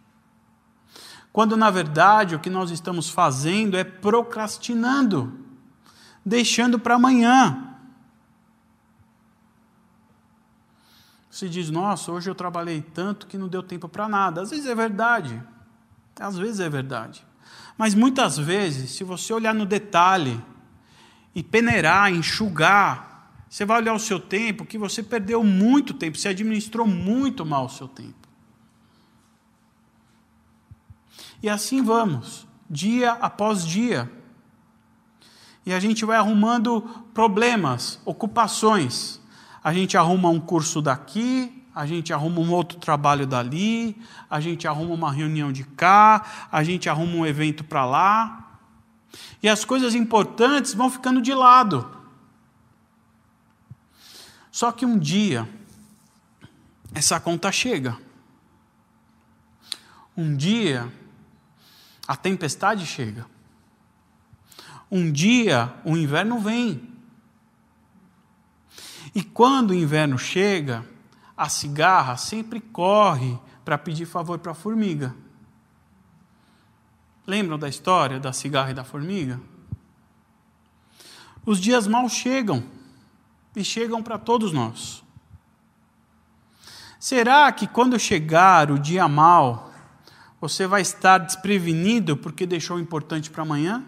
Quando, 1.31 1.57
na 1.57 1.69
verdade, 1.69 2.35
o 2.35 2.39
que 2.39 2.49
nós 2.49 2.71
estamos 2.71 3.09
fazendo 3.09 3.75
é 3.75 3.83
procrastinando, 3.83 5.37
deixando 6.25 6.79
para 6.79 6.95
amanhã. 6.95 7.75
Você 11.29 11.49
diz, 11.49 11.69
nossa, 11.69 12.11
hoje 12.11 12.29
eu 12.29 12.35
trabalhei 12.35 12.81
tanto 12.81 13.27
que 13.27 13.37
não 13.37 13.49
deu 13.49 13.61
tempo 13.61 13.89
para 13.89 14.07
nada. 14.07 14.41
Às 14.41 14.51
vezes 14.51 14.65
é 14.65 14.73
verdade. 14.73 15.43
Às 16.17 16.37
vezes 16.37 16.61
é 16.61 16.69
verdade. 16.69 17.25
Mas 17.77 17.93
muitas 17.93 18.37
vezes, 18.37 18.91
se 18.91 19.03
você 19.03 19.33
olhar 19.33 19.53
no 19.53 19.65
detalhe 19.65 20.41
e 21.33 21.43
peneirar, 21.43 22.09
enxugar, 22.13 23.14
você 23.49 23.65
vai 23.65 23.77
olhar 23.77 23.93
o 23.93 23.99
seu 23.99 24.19
tempo, 24.19 24.65
que 24.65 24.77
você 24.77 25.01
perdeu 25.01 25.43
muito 25.43 25.93
tempo, 25.93 26.17
você 26.17 26.29
administrou 26.29 26.87
muito 26.87 27.45
mal 27.45 27.65
o 27.65 27.69
seu 27.69 27.87
tempo. 27.87 28.27
E 31.41 31.49
assim 31.49 31.81
vamos, 31.81 32.47
dia 32.69 33.11
após 33.13 33.65
dia. 33.65 34.11
E 35.65 35.73
a 35.73 35.79
gente 35.79 36.05
vai 36.05 36.17
arrumando 36.17 36.81
problemas, 37.13 37.99
ocupações. 38.05 39.19
A 39.63 39.73
gente 39.73 39.97
arruma 39.97 40.29
um 40.29 40.39
curso 40.39 40.81
daqui, 40.81 41.63
a 41.73 41.85
gente 41.85 42.13
arruma 42.13 42.39
um 42.39 42.51
outro 42.51 42.77
trabalho 42.77 43.25
dali, 43.25 43.97
a 44.29 44.39
gente 44.39 44.67
arruma 44.67 44.93
uma 44.93 45.11
reunião 45.11 45.51
de 45.51 45.63
cá, 45.63 46.47
a 46.51 46.63
gente 46.63 46.87
arruma 46.87 47.15
um 47.15 47.25
evento 47.25 47.63
para 47.63 47.85
lá. 47.85 48.59
E 49.41 49.49
as 49.49 49.65
coisas 49.65 49.95
importantes 49.95 50.73
vão 50.73 50.89
ficando 50.89 51.21
de 51.21 51.33
lado. 51.33 52.04
Só 54.55 54.71
que 54.71 54.85
um 54.85 54.97
dia, 54.97 55.45
essa 56.93 57.19
conta 57.19 57.51
chega. 57.51 57.99
Um 60.15 60.33
dia, 60.33 60.89
a 62.07 62.15
tempestade 62.15 62.85
chega. 62.85 63.25
Um 64.89 65.11
dia, 65.11 65.75
o 65.83 65.97
inverno 65.97 66.39
vem. 66.39 66.89
E 69.13 69.21
quando 69.21 69.71
o 69.71 69.75
inverno 69.75 70.17
chega, 70.17 70.89
a 71.35 71.49
cigarra 71.49 72.15
sempre 72.15 72.61
corre 72.61 73.37
para 73.65 73.77
pedir 73.77 74.05
favor 74.05 74.39
para 74.39 74.53
a 74.53 74.55
formiga. 74.55 75.13
Lembram 77.27 77.59
da 77.59 77.67
história 77.67 78.21
da 78.21 78.31
cigarra 78.31 78.71
e 78.71 78.73
da 78.73 78.85
formiga? 78.85 79.37
Os 81.45 81.59
dias 81.59 81.87
mal 81.87 82.07
chegam 82.07 82.73
e 83.55 83.63
chegam 83.63 84.03
para 84.03 84.17
todos 84.17 84.51
nós. 84.51 85.03
Será 86.99 87.51
que 87.51 87.67
quando 87.67 87.99
chegar 87.99 88.71
o 88.71 88.79
dia 88.79 89.07
mal, 89.07 89.71
você 90.41 90.67
vai 90.67 90.81
estar 90.81 91.19
desprevenido 91.19 92.17
porque 92.17 92.45
deixou 92.45 92.77
o 92.77 92.79
importante 92.79 93.29
para 93.29 93.43
amanhã? 93.43 93.83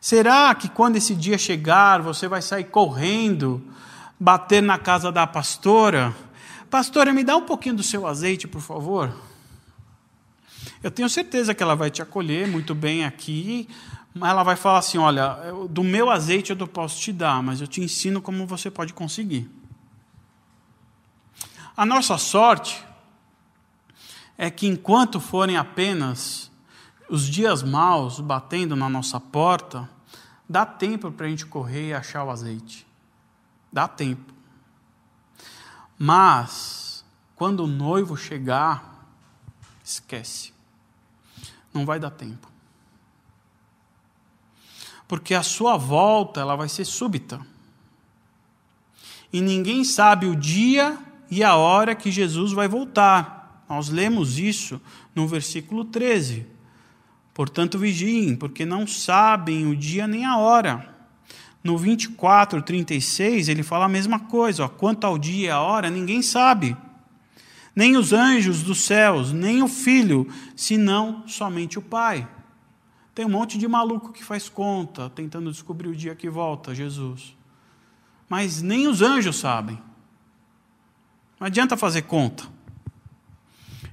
Será 0.00 0.54
que 0.54 0.68
quando 0.68 0.96
esse 0.96 1.14
dia 1.14 1.36
chegar, 1.36 2.00
você 2.00 2.28
vai 2.28 2.40
sair 2.40 2.64
correndo, 2.64 3.62
bater 4.18 4.62
na 4.62 4.78
casa 4.78 5.10
da 5.10 5.26
pastora? 5.26 6.14
Pastora, 6.70 7.12
me 7.12 7.24
dá 7.24 7.36
um 7.36 7.46
pouquinho 7.46 7.76
do 7.76 7.82
seu 7.82 8.06
azeite, 8.06 8.46
por 8.46 8.60
favor. 8.60 9.12
Eu 10.82 10.90
tenho 10.90 11.08
certeza 11.08 11.54
que 11.54 11.62
ela 11.62 11.74
vai 11.74 11.90
te 11.90 12.00
acolher 12.00 12.46
muito 12.46 12.74
bem 12.74 13.04
aqui, 13.04 13.68
ela 14.22 14.42
vai 14.42 14.56
falar 14.56 14.78
assim: 14.78 14.98
olha, 14.98 15.36
do 15.68 15.82
meu 15.82 16.10
azeite 16.10 16.50
eu 16.50 16.68
posso 16.68 17.00
te 17.00 17.12
dar, 17.12 17.42
mas 17.42 17.60
eu 17.60 17.66
te 17.66 17.80
ensino 17.80 18.20
como 18.20 18.46
você 18.46 18.70
pode 18.70 18.92
conseguir. 18.92 19.50
A 21.76 21.86
nossa 21.86 22.18
sorte 22.18 22.84
é 24.36 24.50
que 24.50 24.66
enquanto 24.66 25.20
forem 25.20 25.56
apenas 25.56 26.50
os 27.08 27.26
dias 27.28 27.62
maus 27.62 28.20
batendo 28.20 28.74
na 28.74 28.88
nossa 28.88 29.20
porta, 29.20 29.88
dá 30.48 30.66
tempo 30.66 31.10
para 31.10 31.26
a 31.26 31.28
gente 31.28 31.46
correr 31.46 31.88
e 31.88 31.94
achar 31.94 32.24
o 32.24 32.30
azeite. 32.30 32.86
Dá 33.72 33.86
tempo. 33.86 34.34
Mas, 35.98 37.04
quando 37.34 37.64
o 37.64 37.66
noivo 37.66 38.16
chegar, 38.16 39.06
esquece. 39.84 40.52
Não 41.72 41.84
vai 41.84 41.98
dar 41.98 42.10
tempo 42.10 42.47
porque 45.08 45.34
a 45.34 45.42
sua 45.42 45.78
volta 45.78 46.40
ela 46.40 46.54
vai 46.54 46.68
ser 46.68 46.84
súbita. 46.84 47.40
e 49.32 49.40
ninguém 49.40 49.82
sabe 49.84 50.26
o 50.26 50.36
dia 50.36 50.96
e 51.30 51.42
a 51.42 51.56
hora 51.56 51.94
que 51.94 52.10
Jesus 52.10 52.52
vai 52.52 52.68
voltar. 52.68 53.64
Nós 53.68 53.88
lemos 53.88 54.38
isso 54.38 54.80
no 55.14 55.26
versículo 55.26 55.84
13. 55.84 56.46
Portanto, 57.34 57.78
vigiem, 57.78 58.34
porque 58.34 58.64
não 58.64 58.86
sabem 58.86 59.66
o 59.66 59.76
dia 59.76 60.06
nem 60.06 60.24
a 60.24 60.38
hora. 60.38 60.94
No 61.62 61.76
24, 61.76 62.62
36, 62.62 63.48
ele 63.48 63.62
fala 63.62 63.84
a 63.84 63.88
mesma 63.88 64.18
coisa. 64.18 64.64
Ó, 64.64 64.68
Quanto 64.68 65.04
ao 65.04 65.18
dia 65.18 65.48
e 65.48 65.50
a 65.50 65.60
hora, 65.60 65.90
ninguém 65.90 66.22
sabe. 66.22 66.76
Nem 67.76 67.96
os 67.96 68.12
anjos 68.12 68.62
dos 68.62 68.80
céus, 68.80 69.32
nem 69.32 69.62
o 69.62 69.68
filho, 69.68 70.26
senão 70.56 71.22
somente 71.28 71.78
o 71.78 71.82
Pai. 71.82 72.26
Tem 73.18 73.26
um 73.26 73.30
monte 73.30 73.58
de 73.58 73.66
maluco 73.66 74.12
que 74.12 74.22
faz 74.22 74.48
conta, 74.48 75.10
tentando 75.10 75.50
descobrir 75.50 75.88
o 75.88 75.96
dia 75.96 76.14
que 76.14 76.30
volta, 76.30 76.72
Jesus. 76.72 77.36
Mas 78.28 78.62
nem 78.62 78.86
os 78.86 79.02
anjos 79.02 79.40
sabem. 79.40 79.76
Não 81.40 81.48
adianta 81.48 81.76
fazer 81.76 82.02
conta. 82.02 82.44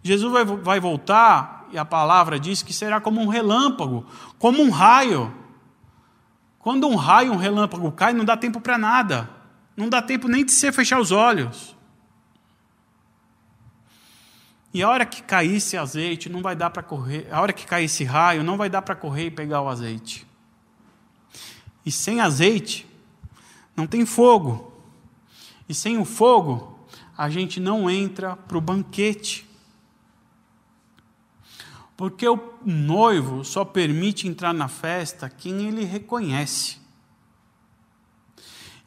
Jesus 0.03 0.31
vai, 0.31 0.45
vai 0.45 0.79
voltar, 0.79 1.67
e 1.71 1.77
a 1.79 1.83
palavra 1.83 2.39
diz 2.39 2.61
que 2.61 2.71
será 2.71 3.01
como 3.01 3.19
um 3.19 3.25
relâmpago, 3.25 4.05
como 4.37 4.61
um 4.61 4.69
raio. 4.69 5.33
Quando 6.59 6.87
um 6.87 6.95
raio, 6.95 7.33
um 7.33 7.37
relâmpago 7.37 7.91
cai, 7.93 8.13
não 8.13 8.25
dá 8.25 8.37
tempo 8.37 8.61
para 8.61 8.77
nada. 8.77 9.27
Não 9.75 9.89
dá 9.89 10.03
tempo 10.03 10.27
nem 10.27 10.45
de 10.45 10.51
você 10.51 10.71
fechar 10.71 10.99
os 10.99 11.11
olhos. 11.11 11.74
E 14.75 14.83
a 14.83 14.89
hora 14.89 15.05
que 15.05 15.23
cair 15.23 15.55
esse 15.55 15.77
azeite, 15.77 16.27
não 16.27 16.41
vai 16.41 16.53
dar 16.53 16.69
para 16.69 16.83
correr. 16.83 17.29
A 17.31 17.39
hora 17.39 17.53
que 17.53 17.65
cair 17.65 17.85
esse 17.85 18.03
raio, 18.03 18.43
não 18.43 18.57
vai 18.57 18.69
dar 18.69 18.81
para 18.81 18.93
correr 18.93 19.27
e 19.27 19.31
pegar 19.31 19.61
o 19.61 19.69
azeite. 19.69 20.27
E 21.85 21.89
sem 21.89 22.19
azeite, 22.19 22.85
não 23.73 23.87
tem 23.87 24.05
fogo. 24.05 24.73
E 25.69 25.73
sem 25.73 25.97
o 25.97 26.03
fogo, 26.03 26.77
a 27.17 27.29
gente 27.29 27.57
não 27.57 27.89
entra 27.89 28.35
para 28.35 28.57
o 28.57 28.59
banquete. 28.59 29.47
Porque 31.95 32.27
o 32.27 32.37
noivo 32.65 33.45
só 33.45 33.63
permite 33.63 34.27
entrar 34.27 34.53
na 34.53 34.67
festa 34.67 35.29
quem 35.29 35.69
ele 35.69 35.85
reconhece. 35.85 36.79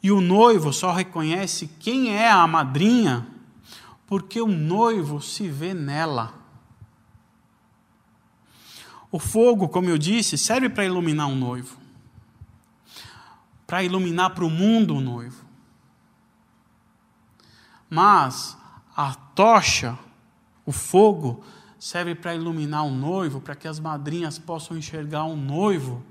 E 0.03 0.11
o 0.11 0.21
noivo 0.21 0.71
só 0.71 0.91
reconhece 0.91 1.67
quem 1.79 2.15
é 2.15 2.29
a 2.29 2.45
madrinha, 2.45 3.38
porque 4.09 4.41
o 4.41 4.47
noivo 4.47 5.21
se 5.21 5.47
vê 5.47 5.71
nela. 5.71 6.33
O 9.11 9.19
fogo, 9.19 9.69
como 9.69 9.87
eu 9.87 9.99
disse, 9.99 10.35
serve 10.35 10.67
para 10.67 10.83
iluminar 10.83 11.27
um 11.27 11.35
noivo, 11.35 11.77
para 13.67 13.83
iluminar 13.83 14.31
para 14.31 14.43
o 14.43 14.49
mundo 14.49 14.95
o 14.95 14.99
noivo. 14.99 15.45
Mas 17.87 18.57
a 18.97 19.13
tocha, 19.13 19.95
o 20.65 20.71
fogo, 20.71 21.43
serve 21.77 22.15
para 22.15 22.33
iluminar 22.33 22.85
o 22.85 22.91
noivo, 22.91 23.39
para 23.39 23.55
que 23.55 23.67
as 23.67 23.79
madrinhas 23.79 24.39
possam 24.39 24.75
enxergar 24.75 25.25
o 25.25 25.35
noivo 25.35 26.03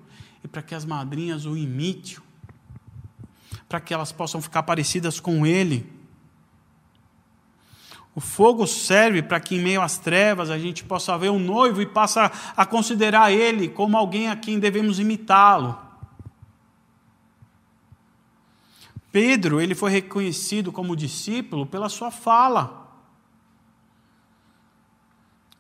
e 0.45 0.47
para 0.47 0.63
que 0.63 0.73
as 0.73 0.85
madrinhas 0.85 1.47
o 1.47 1.57
imitem, 1.57 2.19
para 3.69 3.81
que 3.81 3.93
elas 3.93 4.13
possam 4.13 4.41
ficar 4.41 4.63
parecidas 4.63 5.19
com 5.19 5.45
ele. 5.45 5.98
O 8.18 8.20
fogo 8.20 8.66
serve 8.66 9.22
para 9.22 9.38
que, 9.38 9.54
em 9.54 9.62
meio 9.62 9.81
às 9.81 9.96
trevas, 9.96 10.50
a 10.50 10.59
gente 10.59 10.83
possa 10.83 11.16
ver 11.16 11.28
o 11.28 11.38
noivo 11.38 11.81
e 11.81 11.87
passa 11.87 12.33
a 12.57 12.66
considerar 12.66 13.31
ele 13.31 13.68
como 13.68 13.96
alguém 13.96 14.28
a 14.28 14.35
quem 14.35 14.59
devemos 14.59 14.98
imitá-lo. 14.98 15.78
Pedro, 19.12 19.61
ele 19.61 19.72
foi 19.72 19.92
reconhecido 19.92 20.72
como 20.72 20.96
discípulo 20.96 21.64
pela 21.64 21.88
sua 21.88 22.11
fala. 22.11 22.88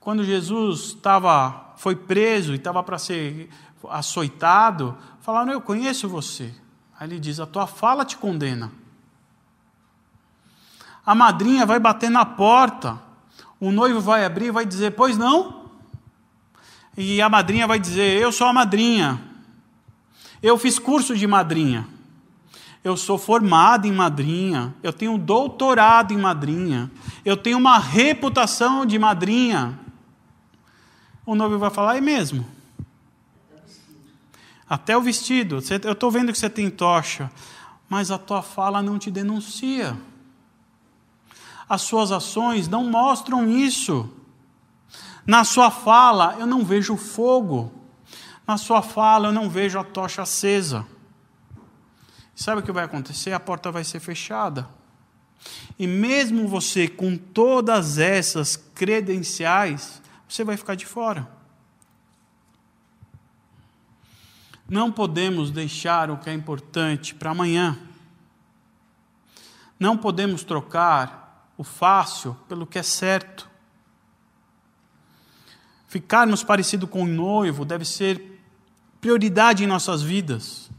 Quando 0.00 0.24
Jesus 0.24 0.80
estava, 0.96 1.74
foi 1.76 1.94
preso 1.94 2.54
e 2.54 2.56
estava 2.56 2.82
para 2.82 2.98
ser 2.98 3.50
açoitado, 3.88 4.98
falaram: 5.20 5.52
Eu 5.52 5.60
conheço 5.60 6.08
você. 6.08 6.52
Aí 6.98 7.06
ele 7.06 7.20
diz: 7.20 7.38
A 7.38 7.46
tua 7.46 7.68
fala 7.68 8.04
te 8.04 8.16
condena. 8.16 8.72
A 11.08 11.14
madrinha 11.14 11.64
vai 11.64 11.80
bater 11.80 12.10
na 12.10 12.26
porta, 12.26 13.00
o 13.58 13.72
noivo 13.72 14.00
vai 14.00 14.24
abrir 14.26 14.46
e 14.46 14.50
vai 14.50 14.66
dizer: 14.66 14.90
Pois 14.92 15.16
não? 15.16 15.70
E 16.96 17.22
a 17.22 17.28
madrinha 17.30 17.66
vai 17.66 17.78
dizer: 17.78 18.20
Eu 18.20 18.30
sou 18.30 18.46
a 18.46 18.52
madrinha. 18.52 19.18
Eu 20.42 20.58
fiz 20.58 20.78
curso 20.78 21.16
de 21.16 21.26
madrinha. 21.26 21.88
Eu 22.84 22.96
sou 22.96 23.16
formado 23.16 23.86
em 23.86 23.92
madrinha. 23.92 24.74
Eu 24.82 24.92
tenho 24.92 25.16
doutorado 25.16 26.12
em 26.12 26.18
madrinha. 26.18 26.90
Eu 27.24 27.36
tenho 27.36 27.56
uma 27.56 27.78
reputação 27.78 28.84
de 28.84 28.98
madrinha 28.98 29.78
o 31.28 31.34
noivo 31.34 31.58
vai 31.58 31.68
falar: 31.68 31.98
é 31.98 32.00
mesmo. 32.00 32.46
Até 34.66 34.96
o 34.96 35.02
vestido. 35.02 35.58
Eu 35.84 35.92
estou 35.92 36.10
vendo 36.10 36.32
que 36.32 36.38
você 36.38 36.48
tem 36.48 36.70
tocha, 36.70 37.30
mas 37.86 38.10
a 38.10 38.16
tua 38.16 38.40
fala 38.40 38.80
não 38.80 38.98
te 38.98 39.10
denuncia. 39.10 39.94
As 41.68 41.82
suas 41.82 42.10
ações 42.10 42.66
não 42.66 42.84
mostram 42.84 43.48
isso. 43.48 44.08
Na 45.26 45.44
sua 45.44 45.70
fala 45.70 46.36
eu 46.38 46.46
não 46.46 46.64
vejo 46.64 46.96
fogo. 46.96 47.72
Na 48.46 48.56
sua 48.56 48.80
fala 48.80 49.28
eu 49.28 49.32
não 49.32 49.50
vejo 49.50 49.78
a 49.78 49.84
tocha 49.84 50.22
acesa. 50.22 50.86
Sabe 52.34 52.60
o 52.60 52.64
que 52.64 52.72
vai 52.72 52.84
acontecer? 52.84 53.32
A 53.32 53.40
porta 53.40 53.70
vai 53.70 53.84
ser 53.84 54.00
fechada. 54.00 54.68
E 55.78 55.86
mesmo 55.86 56.48
você 56.48 56.88
com 56.88 57.16
todas 57.16 57.98
essas 57.98 58.56
credenciais, 58.56 60.00
você 60.28 60.44
vai 60.44 60.56
ficar 60.56 60.74
de 60.74 60.86
fora. 60.86 61.28
Não 64.68 64.92
podemos 64.92 65.50
deixar 65.50 66.10
o 66.10 66.18
que 66.18 66.28
é 66.28 66.32
importante 66.32 67.14
para 67.14 67.30
amanhã. 67.30 67.78
Não 69.80 69.96
podemos 69.96 70.44
trocar 70.44 71.17
o 71.58 71.64
fácil 71.64 72.36
pelo 72.48 72.64
que 72.64 72.78
é 72.78 72.82
certo. 72.84 73.50
Ficarmos 75.88 76.44
parecido 76.44 76.86
com 76.86 77.02
o 77.02 77.06
noivo 77.06 77.64
deve 77.64 77.84
ser 77.84 78.40
prioridade 79.00 79.64
em 79.64 79.66
nossas 79.66 80.00
vidas. 80.00 80.70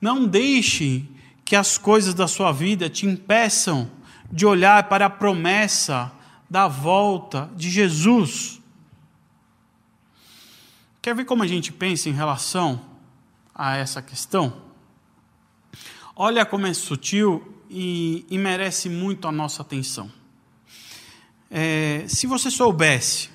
Não 0.00 0.26
deixe 0.26 1.06
que 1.44 1.54
as 1.54 1.76
coisas 1.76 2.14
da 2.14 2.26
sua 2.26 2.50
vida 2.50 2.88
te 2.88 3.06
impeçam 3.06 3.90
de 4.32 4.46
olhar 4.46 4.88
para 4.88 5.06
a 5.06 5.10
promessa 5.10 6.10
da 6.48 6.66
volta 6.66 7.50
de 7.54 7.68
Jesus. 7.68 8.58
Quer 11.02 11.14
ver 11.14 11.24
como 11.26 11.42
a 11.42 11.46
gente 11.46 11.72
pensa 11.72 12.08
em 12.08 12.12
relação 12.12 12.80
a 13.54 13.76
essa 13.76 14.00
questão? 14.00 14.62
Olha 16.16 16.46
como 16.46 16.66
é 16.66 16.72
sutil 16.72 17.59
e, 17.70 18.26
e 18.28 18.36
merece 18.36 18.88
muito 18.88 19.28
a 19.28 19.32
nossa 19.32 19.62
atenção. 19.62 20.10
É, 21.48 22.04
se 22.08 22.26
você 22.26 22.50
soubesse, 22.50 23.30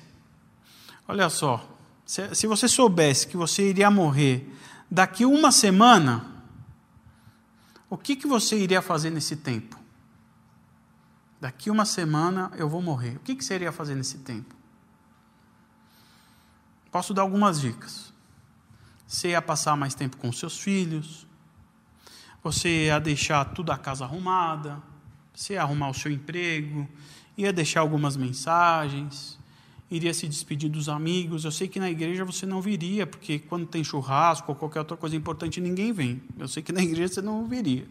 olha 1.08 1.30
só, 1.30 1.66
se, 2.04 2.34
se 2.34 2.46
você 2.46 2.68
soubesse 2.68 3.26
que 3.26 3.36
você 3.36 3.70
iria 3.70 3.90
morrer 3.90 4.46
daqui 4.90 5.24
uma 5.24 5.50
semana, 5.50 6.36
o 7.88 7.96
que, 7.96 8.14
que 8.14 8.26
você 8.26 8.58
iria 8.58 8.82
fazer 8.82 9.08
nesse 9.08 9.36
tempo? 9.36 9.76
Daqui 11.40 11.70
uma 11.70 11.84
semana 11.84 12.50
eu 12.56 12.68
vou 12.68 12.82
morrer. 12.82 13.16
O 13.16 13.20
que, 13.20 13.34
que 13.34 13.44
você 13.44 13.54
iria 13.54 13.72
fazer 13.72 13.94
nesse 13.94 14.18
tempo? 14.18 14.54
Posso 16.90 17.14
dar 17.14 17.22
algumas 17.22 17.60
dicas. 17.60 18.12
Você 19.06 19.28
ia 19.28 19.42
passar 19.42 19.76
mais 19.76 19.94
tempo 19.94 20.16
com 20.16 20.32
seus 20.32 20.58
filhos, 20.58 21.26
você 22.46 22.86
ia 22.86 23.00
deixar 23.00 23.44
tudo 23.46 23.72
a 23.72 23.76
casa 23.76 24.04
arrumada, 24.04 24.80
você 25.34 25.54
ia 25.54 25.62
arrumar 25.62 25.90
o 25.90 25.94
seu 25.94 26.12
emprego, 26.12 26.88
ia 27.36 27.52
deixar 27.52 27.80
algumas 27.80 28.16
mensagens, 28.16 29.36
iria 29.90 30.14
se 30.14 30.28
despedir 30.28 30.70
dos 30.70 30.88
amigos. 30.88 31.44
Eu 31.44 31.50
sei 31.50 31.66
que 31.66 31.80
na 31.80 31.90
igreja 31.90 32.24
você 32.24 32.46
não 32.46 32.60
viria, 32.60 33.04
porque 33.04 33.40
quando 33.40 33.66
tem 33.66 33.82
churrasco 33.82 34.52
ou 34.52 34.54
qualquer 34.54 34.78
outra 34.78 34.96
coisa 34.96 35.16
importante, 35.16 35.60
ninguém 35.60 35.92
vem. 35.92 36.22
Eu 36.38 36.46
sei 36.46 36.62
que 36.62 36.70
na 36.70 36.80
igreja 36.84 37.14
você 37.14 37.22
não 37.22 37.46
viria. 37.46 37.88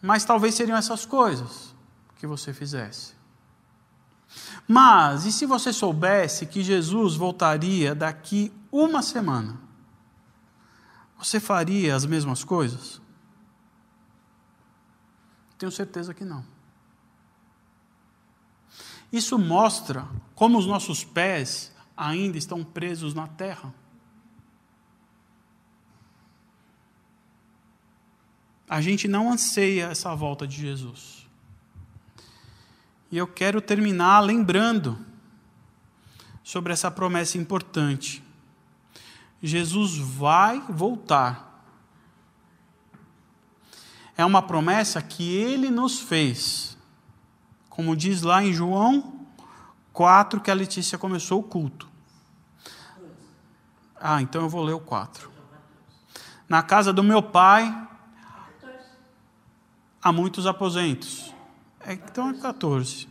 Mas 0.00 0.24
talvez 0.24 0.54
seriam 0.54 0.78
essas 0.78 1.04
coisas 1.04 1.74
que 2.20 2.28
você 2.28 2.54
fizesse. 2.54 3.12
Mas, 4.68 5.26
e 5.26 5.32
se 5.32 5.46
você 5.46 5.72
soubesse 5.72 6.46
que 6.46 6.62
Jesus 6.62 7.16
voltaria 7.16 7.92
daqui 7.92 8.52
uma 8.70 9.02
semana? 9.02 9.69
Você 11.20 11.38
faria 11.38 11.94
as 11.94 12.04
mesmas 12.04 12.42
coisas? 12.42 13.00
Tenho 15.56 15.70
certeza 15.70 16.12
que 16.12 16.24
não. 16.24 16.44
Isso 19.12 19.38
mostra 19.38 20.08
como 20.34 20.58
os 20.58 20.66
nossos 20.66 21.04
pés 21.04 21.72
ainda 21.96 22.38
estão 22.38 22.64
presos 22.64 23.14
na 23.14 23.28
terra. 23.28 23.72
a 28.70 28.80
gente 28.80 29.08
não 29.08 29.32
anseia 29.32 29.86
essa 29.86 30.14
volta 30.14 30.46
de 30.46 30.56
Jesus. 30.56 31.26
E 33.10 33.18
eu 33.18 33.26
quero 33.26 33.60
terminar 33.60 34.20
lembrando 34.20 34.96
sobre 36.44 36.72
essa 36.72 36.88
promessa 36.88 37.36
importante. 37.36 38.22
Jesus 39.42 39.96
vai 39.96 40.60
voltar. 40.68 41.64
É 44.16 44.24
uma 44.24 44.42
promessa 44.42 45.00
que 45.00 45.34
ele 45.34 45.70
nos 45.70 45.98
fez. 45.98 46.76
Como 47.68 47.96
diz 47.96 48.22
lá 48.22 48.42
em 48.42 48.52
João 48.52 49.26
4, 49.92 50.40
que 50.40 50.50
a 50.50 50.54
Letícia 50.54 50.98
começou 50.98 51.40
o 51.40 51.42
culto. 51.42 51.88
Ah, 53.98 54.20
então 54.22 54.42
eu 54.42 54.48
vou 54.48 54.62
ler 54.62 54.72
o 54.72 54.80
4. 54.80 55.30
Na 56.48 56.62
casa 56.62 56.92
do 56.92 57.02
meu 57.02 57.22
pai 57.22 57.88
há 60.02 60.12
muitos 60.12 60.46
aposentos. 60.46 61.34
É, 61.80 61.92
então 61.92 62.30
é 62.30 62.34
14. 62.34 63.09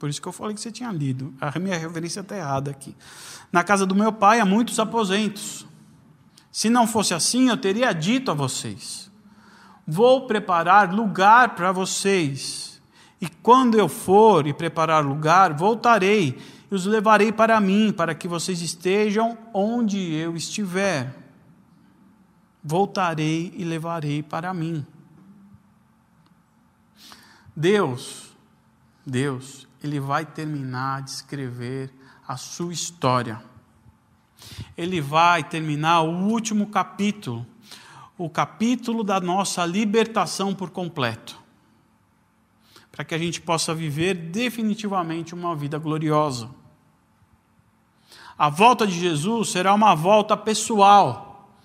Por 0.00 0.08
isso 0.08 0.20
que 0.20 0.26
eu 0.26 0.32
falei 0.32 0.54
que 0.54 0.60
você 0.62 0.72
tinha 0.72 0.90
lido. 0.90 1.34
A 1.38 1.58
minha 1.58 1.76
referência 1.76 2.20
está 2.20 2.34
errada 2.34 2.70
aqui. 2.70 2.96
Na 3.52 3.62
casa 3.62 3.84
do 3.84 3.94
meu 3.94 4.10
pai 4.10 4.40
há 4.40 4.46
muitos 4.46 4.80
aposentos. 4.80 5.66
Se 6.50 6.70
não 6.70 6.86
fosse 6.86 7.12
assim, 7.12 7.50
eu 7.50 7.56
teria 7.58 7.92
dito 7.92 8.30
a 8.30 8.34
vocês: 8.34 9.10
Vou 9.86 10.26
preparar 10.26 10.90
lugar 10.90 11.54
para 11.54 11.70
vocês. 11.70 12.80
E 13.20 13.28
quando 13.28 13.78
eu 13.78 13.88
for 13.88 14.46
e 14.46 14.54
preparar 14.54 15.04
lugar, 15.04 15.52
voltarei 15.52 16.38
e 16.70 16.74
os 16.74 16.86
levarei 16.86 17.30
para 17.30 17.60
mim, 17.60 17.92
para 17.92 18.14
que 18.14 18.26
vocês 18.26 18.62
estejam 18.62 19.36
onde 19.52 20.14
eu 20.14 20.34
estiver. 20.34 21.14
Voltarei 22.64 23.52
e 23.54 23.64
levarei 23.64 24.22
para 24.22 24.54
mim. 24.54 24.86
Deus, 27.54 28.29
Deus, 29.10 29.66
Ele 29.82 29.98
vai 29.98 30.24
terminar 30.24 31.02
de 31.02 31.10
escrever 31.10 31.92
a 32.26 32.36
sua 32.36 32.72
história. 32.72 33.42
Ele 34.76 35.00
vai 35.00 35.42
terminar 35.42 36.02
o 36.02 36.28
último 36.28 36.68
capítulo, 36.68 37.44
o 38.16 38.30
capítulo 38.30 39.02
da 39.02 39.20
nossa 39.20 39.66
libertação 39.66 40.54
por 40.54 40.70
completo, 40.70 41.38
para 42.92 43.04
que 43.04 43.14
a 43.14 43.18
gente 43.18 43.40
possa 43.40 43.74
viver 43.74 44.14
definitivamente 44.14 45.34
uma 45.34 45.56
vida 45.56 45.78
gloriosa. 45.78 46.50
A 48.38 48.48
volta 48.48 48.86
de 48.86 48.98
Jesus 48.98 49.50
será 49.50 49.74
uma 49.74 49.94
volta 49.94 50.36
pessoal. 50.36 51.58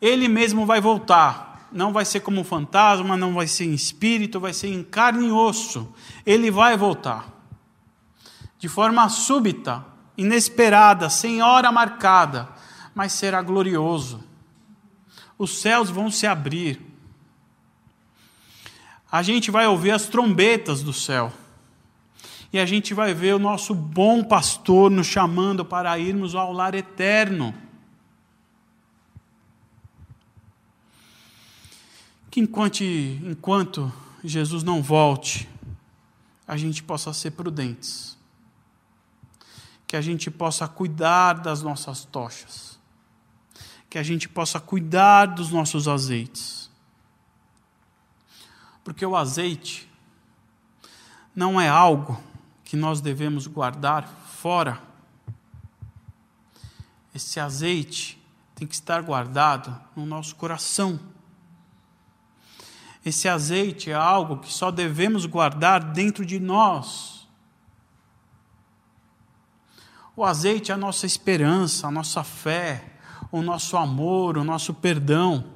Ele 0.00 0.28
mesmo 0.28 0.66
vai 0.66 0.80
voltar. 0.80 1.49
Não 1.72 1.92
vai 1.92 2.04
ser 2.04 2.20
como 2.20 2.40
um 2.40 2.44
fantasma, 2.44 3.16
não 3.16 3.34
vai 3.34 3.46
ser 3.46 3.64
em 3.64 3.74
espírito, 3.74 4.40
vai 4.40 4.52
ser 4.52 4.68
em 4.68 4.82
carne 4.82 5.28
e 5.28 5.32
osso. 5.32 5.92
Ele 6.26 6.50
vai 6.50 6.76
voltar. 6.76 7.28
De 8.58 8.68
forma 8.68 9.08
súbita, 9.08 9.84
inesperada, 10.16 11.08
sem 11.08 11.42
hora 11.42 11.72
marcada, 11.72 12.48
mas 12.94 13.12
será 13.12 13.40
glorioso. 13.40 14.22
Os 15.38 15.60
céus 15.60 15.88
vão 15.88 16.10
se 16.10 16.26
abrir. 16.26 16.80
A 19.10 19.22
gente 19.22 19.50
vai 19.50 19.66
ouvir 19.66 19.92
as 19.92 20.06
trombetas 20.06 20.82
do 20.82 20.92
céu. 20.92 21.32
E 22.52 22.58
a 22.58 22.66
gente 22.66 22.92
vai 22.92 23.14
ver 23.14 23.34
o 23.34 23.38
nosso 23.38 23.74
bom 23.74 24.24
pastor 24.24 24.90
nos 24.90 25.06
chamando 25.06 25.64
para 25.64 25.98
irmos 25.98 26.34
ao 26.34 26.52
lar 26.52 26.74
eterno. 26.74 27.54
Que 32.30 32.40
enquanto, 32.40 32.82
enquanto 32.82 33.92
Jesus 34.22 34.62
não 34.62 34.82
volte, 34.82 35.48
a 36.46 36.56
gente 36.56 36.82
possa 36.82 37.12
ser 37.12 37.32
prudentes 37.32 38.20
que 39.90 39.96
a 39.96 40.00
gente 40.00 40.30
possa 40.30 40.68
cuidar 40.68 41.32
das 41.32 41.62
nossas 41.62 42.04
tochas, 42.04 42.78
que 43.88 43.98
a 43.98 44.04
gente 44.04 44.28
possa 44.28 44.60
cuidar 44.60 45.26
dos 45.26 45.50
nossos 45.50 45.88
azeites. 45.88 46.70
Porque 48.84 49.04
o 49.04 49.16
azeite 49.16 49.90
não 51.34 51.60
é 51.60 51.68
algo 51.68 52.22
que 52.62 52.76
nós 52.76 53.00
devemos 53.00 53.48
guardar 53.48 54.06
fora. 54.06 54.80
Esse 57.12 57.40
azeite 57.40 58.16
tem 58.54 58.68
que 58.68 58.76
estar 58.76 59.02
guardado 59.02 59.76
no 59.96 60.06
nosso 60.06 60.36
coração. 60.36 61.00
Esse 63.04 63.28
azeite 63.28 63.90
é 63.90 63.94
algo 63.94 64.38
que 64.38 64.52
só 64.52 64.70
devemos 64.70 65.26
guardar 65.26 65.82
dentro 65.82 66.24
de 66.24 66.38
nós 66.38 67.20
o 70.20 70.24
azeite 70.26 70.70
é 70.70 70.74
a 70.74 70.76
nossa 70.76 71.06
esperança, 71.06 71.86
a 71.86 71.90
nossa 71.90 72.22
fé, 72.22 72.84
o 73.32 73.40
nosso 73.40 73.74
amor, 73.74 74.36
o 74.36 74.44
nosso 74.44 74.74
perdão. 74.74 75.46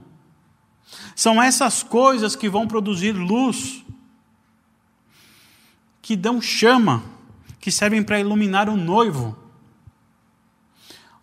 São 1.15 1.43
essas 1.43 1.83
coisas 1.83 2.35
que 2.35 2.49
vão 2.49 2.67
produzir 2.67 3.13
luz, 3.13 3.85
que 6.01 6.17
dão 6.17 6.41
chama, 6.41 7.03
que 7.61 7.71
servem 7.71 8.03
para 8.03 8.19
iluminar 8.19 8.71
o 8.71 8.77
noivo. 8.77 9.37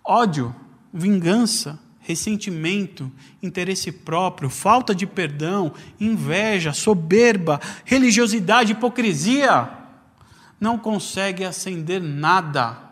Ódio, 0.03 0.55
vingança, 0.93 1.79
ressentimento, 2.11 3.11
interesse 3.41 3.91
próprio, 3.91 4.49
falta 4.49 4.93
de 4.93 5.07
perdão, 5.07 5.73
inveja, 5.99 6.73
soberba, 6.73 7.59
religiosidade, 7.83 8.73
hipocrisia, 8.73 9.69
não 10.59 10.77
consegue 10.77 11.43
acender 11.43 12.01
nada 12.01 12.91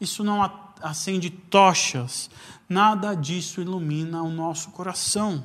isso 0.00 0.22
não 0.22 0.42
acende 0.82 1.30
tochas, 1.30 2.30
nada 2.68 3.14
disso 3.14 3.60
ilumina 3.60 4.22
o 4.22 4.30
nosso 4.30 4.70
coração. 4.70 5.44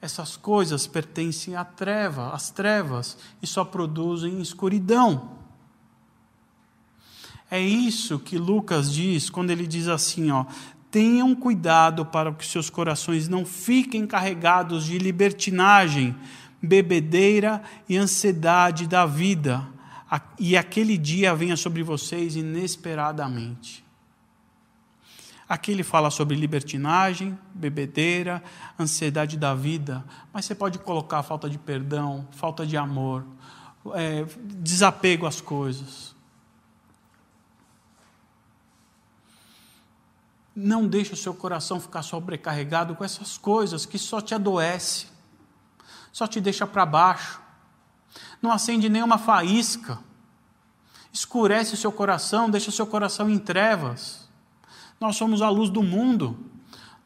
Essas 0.00 0.36
coisas 0.36 0.86
pertencem 0.86 1.54
à 1.54 1.64
treva, 1.64 2.32
às 2.32 2.50
trevas, 2.50 3.16
e 3.40 3.46
só 3.46 3.64
produzem 3.64 4.40
escuridão. 4.40 5.41
É 7.52 7.60
isso 7.60 8.18
que 8.18 8.38
Lucas 8.38 8.90
diz 8.90 9.28
quando 9.28 9.50
ele 9.50 9.66
diz 9.66 9.86
assim, 9.86 10.30
ó: 10.30 10.46
Tenham 10.90 11.34
cuidado 11.34 12.06
para 12.06 12.32
que 12.32 12.46
seus 12.46 12.70
corações 12.70 13.28
não 13.28 13.44
fiquem 13.44 14.06
carregados 14.06 14.86
de 14.86 14.96
libertinagem, 14.96 16.16
bebedeira 16.62 17.62
e 17.86 17.98
ansiedade 17.98 18.86
da 18.86 19.04
vida, 19.04 19.68
e 20.38 20.56
aquele 20.56 20.96
dia 20.96 21.34
venha 21.34 21.54
sobre 21.54 21.82
vocês 21.82 22.36
inesperadamente. 22.36 23.84
Aqui 25.46 25.72
ele 25.72 25.82
fala 25.82 26.08
sobre 26.08 26.34
libertinagem, 26.34 27.38
bebedeira, 27.52 28.42
ansiedade 28.80 29.36
da 29.36 29.54
vida, 29.54 30.02
mas 30.32 30.46
você 30.46 30.54
pode 30.54 30.78
colocar 30.78 31.22
falta 31.22 31.50
de 31.50 31.58
perdão, 31.58 32.26
falta 32.30 32.64
de 32.64 32.78
amor, 32.78 33.26
é, 33.92 34.24
desapego 34.42 35.26
às 35.26 35.38
coisas. 35.38 36.12
Não 40.54 40.86
deixe 40.86 41.12
o 41.12 41.16
seu 41.16 41.34
coração 41.34 41.80
ficar 41.80 42.02
sobrecarregado 42.02 42.94
com 42.94 43.04
essas 43.04 43.38
coisas 43.38 43.86
que 43.86 43.98
só 43.98 44.20
te 44.20 44.34
adoece, 44.34 45.06
só 46.12 46.26
te 46.26 46.40
deixa 46.40 46.66
para 46.66 46.84
baixo 46.84 47.42
não 48.42 48.50
acende 48.50 48.88
nenhuma 48.88 49.18
faísca, 49.18 49.98
escurece 51.12 51.74
o 51.74 51.76
seu 51.76 51.92
coração, 51.92 52.50
deixa 52.50 52.70
o 52.70 52.72
seu 52.72 52.86
coração 52.86 53.30
em 53.30 53.38
trevas. 53.38 54.28
Nós 55.00 55.16
somos 55.16 55.40
a 55.40 55.48
luz 55.48 55.70
do 55.70 55.82
mundo, 55.82 56.38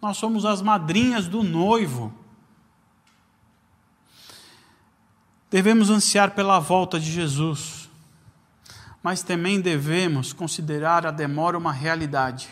nós 0.01 0.17
somos 0.17 0.45
as 0.47 0.63
madrinhas 0.63 1.29
do 1.29 1.43
noivo. 1.43 2.13
Devemos 5.51 5.91
ansiar 5.91 6.33
pela 6.33 6.59
volta 6.59 6.99
de 6.99 7.11
Jesus, 7.11 7.89
mas 9.03 9.23
também 9.23 9.61
devemos 9.61 10.33
considerar 10.33 11.07
a 11.07 11.11
demora 11.11 11.57
uma 11.57 11.73
realidade. 11.73 12.49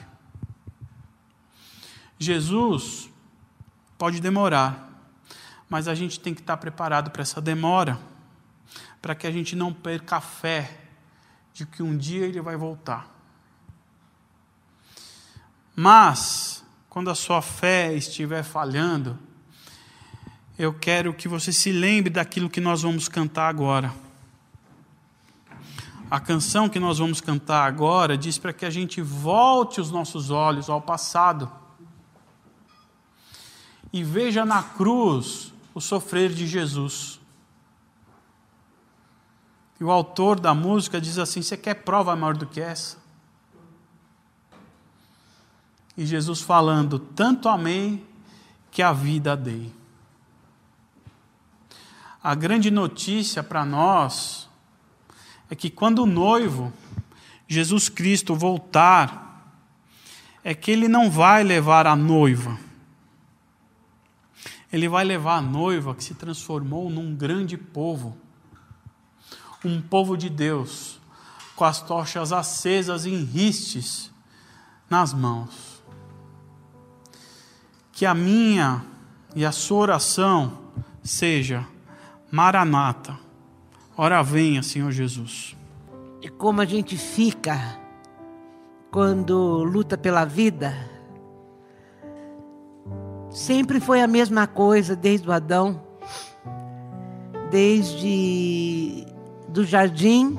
Jesus 2.24 3.10
pode 3.98 4.20
demorar, 4.20 4.90
mas 5.68 5.86
a 5.86 5.94
gente 5.94 6.18
tem 6.18 6.34
que 6.34 6.40
estar 6.40 6.56
preparado 6.56 7.10
para 7.10 7.22
essa 7.22 7.40
demora 7.40 7.98
para 9.04 9.14
que 9.14 9.26
a 9.26 9.30
gente 9.30 9.54
não 9.54 9.70
perca 9.70 10.16
a 10.16 10.20
fé 10.22 10.80
de 11.52 11.66
que 11.66 11.82
um 11.82 11.94
dia 11.94 12.24
ele 12.24 12.40
vai 12.40 12.56
voltar. 12.56 13.06
Mas, 15.76 16.64
quando 16.88 17.10
a 17.10 17.14
sua 17.14 17.42
fé 17.42 17.92
estiver 17.92 18.42
falhando, 18.42 19.18
eu 20.58 20.72
quero 20.72 21.12
que 21.12 21.28
você 21.28 21.52
se 21.52 21.70
lembre 21.70 22.08
daquilo 22.08 22.48
que 22.48 22.62
nós 22.62 22.80
vamos 22.80 23.06
cantar 23.06 23.48
agora. 23.48 23.92
A 26.10 26.18
canção 26.18 26.66
que 26.66 26.80
nós 26.80 26.98
vamos 26.98 27.20
cantar 27.20 27.66
agora 27.66 28.16
diz 28.16 28.38
para 28.38 28.54
que 28.54 28.64
a 28.64 28.70
gente 28.70 29.02
volte 29.02 29.82
os 29.82 29.90
nossos 29.90 30.30
olhos 30.30 30.70
ao 30.70 30.80
passado 30.80 31.52
e 33.94 34.02
veja 34.02 34.44
na 34.44 34.60
cruz 34.60 35.54
o 35.72 35.80
sofrer 35.80 36.30
de 36.30 36.48
Jesus. 36.48 37.20
E 39.78 39.84
o 39.84 39.90
autor 39.92 40.40
da 40.40 40.52
música 40.52 41.00
diz 41.00 41.16
assim: 41.16 41.40
Você 41.40 41.56
quer 41.56 41.74
prova 41.74 42.16
maior 42.16 42.36
do 42.36 42.44
que 42.44 42.60
essa? 42.60 42.98
E 45.96 46.04
Jesus 46.04 46.40
falando: 46.40 46.98
Tanto 46.98 47.48
amei 47.48 48.04
que 48.72 48.82
a 48.82 48.92
vida 48.92 49.36
dei. 49.36 49.72
A 52.20 52.34
grande 52.34 52.72
notícia 52.72 53.44
para 53.44 53.64
nós 53.64 54.50
é 55.48 55.54
que 55.54 55.70
quando 55.70 56.00
o 56.00 56.06
noivo, 56.06 56.72
Jesus 57.46 57.88
Cristo, 57.88 58.34
voltar, 58.34 59.54
é 60.42 60.52
que 60.52 60.72
ele 60.72 60.88
não 60.88 61.08
vai 61.08 61.44
levar 61.44 61.86
a 61.86 61.94
noiva. 61.94 62.58
Ele 64.74 64.88
vai 64.88 65.04
levar 65.04 65.36
a 65.36 65.40
noiva 65.40 65.94
que 65.94 66.02
se 66.02 66.14
transformou 66.14 66.90
num 66.90 67.14
grande 67.14 67.56
povo, 67.56 68.16
um 69.64 69.80
povo 69.80 70.16
de 70.16 70.28
Deus, 70.28 70.98
com 71.54 71.64
as 71.64 71.80
tochas 71.80 72.32
acesas 72.32 73.06
em 73.06 73.22
ristes 73.22 74.10
nas 74.90 75.14
mãos. 75.14 75.80
Que 77.92 78.04
a 78.04 78.12
minha 78.14 78.84
e 79.36 79.44
a 79.44 79.52
sua 79.52 79.78
oração 79.78 80.58
seja 81.04 81.64
Maranata. 82.28 83.16
Ora 83.96 84.24
venha, 84.24 84.60
Senhor 84.60 84.90
Jesus. 84.90 85.56
E 86.20 86.28
como 86.28 86.60
a 86.60 86.64
gente 86.64 86.96
fica 86.96 87.78
quando 88.90 89.62
luta 89.62 89.96
pela 89.96 90.24
vida, 90.24 90.74
sempre 93.34 93.80
foi 93.80 94.00
a 94.00 94.06
mesma 94.06 94.46
coisa 94.46 94.94
desde 94.94 95.28
o 95.28 95.32
Adão, 95.32 95.82
desde 97.50 99.04
do 99.48 99.64
jardim, 99.64 100.38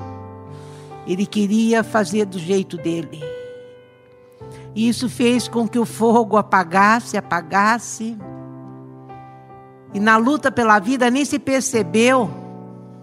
ele 1.06 1.26
queria 1.26 1.84
fazer 1.84 2.24
do 2.24 2.38
jeito 2.38 2.78
dele. 2.78 3.22
E 4.74 4.88
isso 4.88 5.10
fez 5.10 5.46
com 5.46 5.68
que 5.68 5.78
o 5.78 5.84
fogo 5.84 6.38
apagasse, 6.38 7.18
apagasse, 7.18 8.16
e 9.92 10.00
na 10.00 10.16
luta 10.16 10.50
pela 10.50 10.78
vida 10.78 11.10
nem 11.10 11.24
se 11.24 11.38
percebeu 11.38 12.30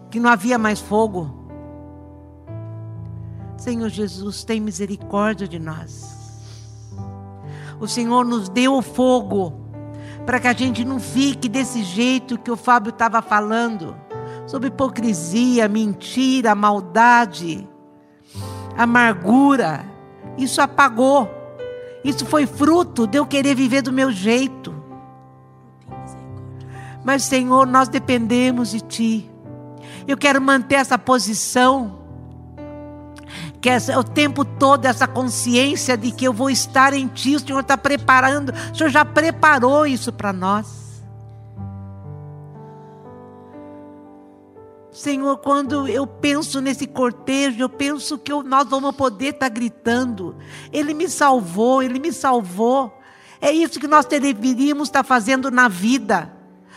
que 0.09 0.19
não 0.19 0.29
havia 0.29 0.57
mais 0.57 0.79
fogo. 0.79 1.31
Senhor 3.57 3.89
Jesus, 3.89 4.43
tem 4.43 4.59
misericórdia 4.59 5.47
de 5.47 5.59
nós. 5.59 6.03
O 7.79 7.87
Senhor 7.87 8.25
nos 8.25 8.49
deu 8.49 8.75
o 8.75 8.81
fogo 8.81 9.62
para 10.25 10.39
que 10.39 10.47
a 10.47 10.53
gente 10.53 10.85
não 10.85 10.99
fique 10.99 11.49
desse 11.49 11.83
jeito 11.83 12.37
que 12.37 12.51
o 12.51 12.57
Fábio 12.57 12.89
estava 12.89 13.21
falando 13.21 13.95
sobre 14.45 14.67
hipocrisia, 14.67 15.67
mentira, 15.67 16.55
maldade, 16.55 17.67
amargura. 18.77 19.85
Isso 20.37 20.61
apagou. 20.61 21.29
Isso 22.03 22.25
foi 22.25 22.45
fruto 22.45 23.07
de 23.07 23.17
eu 23.17 23.25
querer 23.25 23.55
viver 23.55 23.81
do 23.81 23.93
meu 23.93 24.11
jeito. 24.11 24.73
Mas, 27.03 27.23
Senhor, 27.23 27.65
nós 27.67 27.87
dependemos 27.87 28.71
de 28.71 28.81
Ti. 28.81 29.31
Eu 30.07 30.17
quero 30.17 30.41
manter 30.41 30.75
essa 30.75 30.97
posição, 30.97 31.99
que 33.63 33.69
é 33.69 33.97
o 33.97 34.03
tempo 34.03 34.43
todo 34.43 34.83
essa 34.83 35.07
consciência 35.07 35.95
de 35.95 36.11
que 36.11 36.27
eu 36.27 36.33
vou 36.33 36.49
estar 36.49 36.91
em 36.91 37.07
Ti. 37.07 37.37
O 37.37 37.39
Senhor 37.39 37.61
está 37.61 37.77
preparando, 37.77 38.53
o 38.73 38.75
Senhor 38.75 38.89
já 38.89 39.05
preparou 39.05 39.87
isso 39.87 40.11
para 40.11 40.33
nós. 40.33 41.01
Senhor, 44.91 45.37
quando 45.37 45.87
eu 45.87 46.05
penso 46.05 46.59
nesse 46.59 46.85
cortejo, 46.85 47.61
eu 47.61 47.69
penso 47.69 48.17
que 48.17 48.33
nós 48.43 48.67
vamos 48.67 48.93
poder 48.97 49.27
estar 49.27 49.49
tá 49.49 49.49
gritando. 49.49 50.35
Ele 50.69 50.93
me 50.93 51.07
salvou, 51.07 51.81
Ele 51.81 51.99
me 51.99 52.11
salvou. 52.11 52.93
É 53.39 53.49
isso 53.49 53.79
que 53.79 53.87
nós 53.87 54.05
deveríamos 54.05 54.89
estar 54.89 55.03
tá 55.03 55.07
fazendo 55.07 55.49
na 55.49 55.69
vida. 55.69 56.33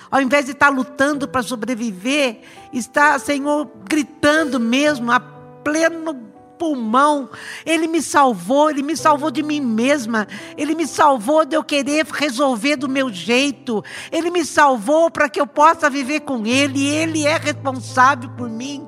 Ao 0.09 0.23
invés 0.23 0.45
de 0.45 0.53
estar 0.53 0.69
lutando 0.69 1.27
para 1.27 1.43
sobreviver, 1.43 2.43
está, 2.73 3.19
Senhor, 3.19 3.69
gritando 3.89 4.61
mesmo, 4.61 5.11
a 5.11 5.19
pleno 5.19 6.36
pulmão. 6.59 7.31
Ele 7.65 7.87
me 7.87 8.03
salvou, 8.03 8.71
ele 8.71 8.83
me 8.83 8.97
salvou 8.97 9.31
de 9.31 9.43
mim 9.43 9.61
mesma. 9.61 10.27
Ele 10.57 10.75
me 10.75 10.87
salvou 10.87 11.45
de 11.45 11.57
eu 11.57 11.65
querer 11.65 12.07
resolver 12.07 12.77
do 12.77 12.89
meu 12.89 13.13
jeito. 13.13 13.83
Ele 14.11 14.31
me 14.31 14.45
salvou 14.45 15.11
para 15.11 15.29
que 15.29 15.41
eu 15.41 15.47
possa 15.47 15.89
viver 15.89 16.21
com 16.21 16.47
ele. 16.47 16.87
Ele 16.87 17.27
é 17.27 17.37
responsável 17.37 18.31
por 18.31 18.49
mim. 18.49 18.87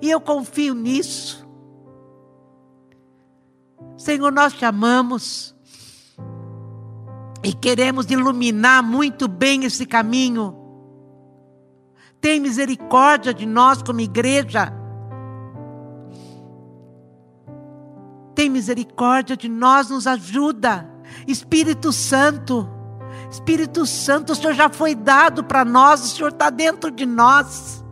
E 0.00 0.10
eu 0.10 0.20
confio 0.20 0.74
nisso. 0.74 1.46
Senhor, 3.98 4.32
nós 4.32 4.54
te 4.54 4.64
amamos 4.64 5.54
e 7.42 7.52
queremos 7.52 8.10
iluminar 8.10 8.82
muito 8.82 9.28
bem 9.28 9.64
esse 9.64 9.84
caminho. 9.84 10.56
Tem 12.20 12.38
misericórdia 12.38 13.32
de 13.32 13.46
nós 13.46 13.82
como 13.82 14.00
igreja. 14.00 14.79
Tem 18.40 18.48
misericórdia 18.48 19.36
de 19.36 19.50
nós, 19.50 19.90
nos 19.90 20.06
ajuda. 20.06 20.88
Espírito 21.28 21.92
Santo, 21.92 22.66
Espírito 23.30 23.84
Santo, 23.84 24.32
o 24.32 24.34
Senhor 24.34 24.54
já 24.54 24.70
foi 24.70 24.94
dado 24.94 25.44
para 25.44 25.62
nós, 25.62 26.02
o 26.02 26.08
Senhor 26.08 26.30
está 26.30 26.48
dentro 26.48 26.90
de 26.90 27.04
nós. 27.04 27.84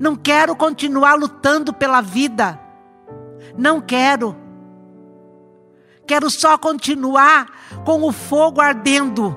Não 0.00 0.16
quero 0.16 0.56
continuar 0.56 1.14
lutando 1.14 1.74
pela 1.74 2.00
vida. 2.00 2.58
Não 3.54 3.82
quero. 3.82 4.34
Quero 6.06 6.30
só 6.30 6.56
continuar 6.56 7.84
com 7.84 8.02
o 8.02 8.12
fogo 8.12 8.62
ardendo. 8.62 9.36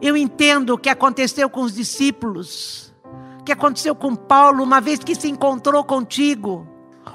Eu 0.00 0.16
entendo 0.16 0.74
o 0.74 0.78
que 0.78 0.88
aconteceu 0.88 1.50
com 1.50 1.62
os 1.62 1.74
discípulos, 1.74 2.91
que 3.44 3.52
aconteceu 3.52 3.94
com 3.94 4.14
Paulo, 4.14 4.62
uma 4.62 4.80
vez 4.80 5.00
que 5.00 5.14
se 5.14 5.28
encontrou 5.28 5.84
contigo. 5.84 6.66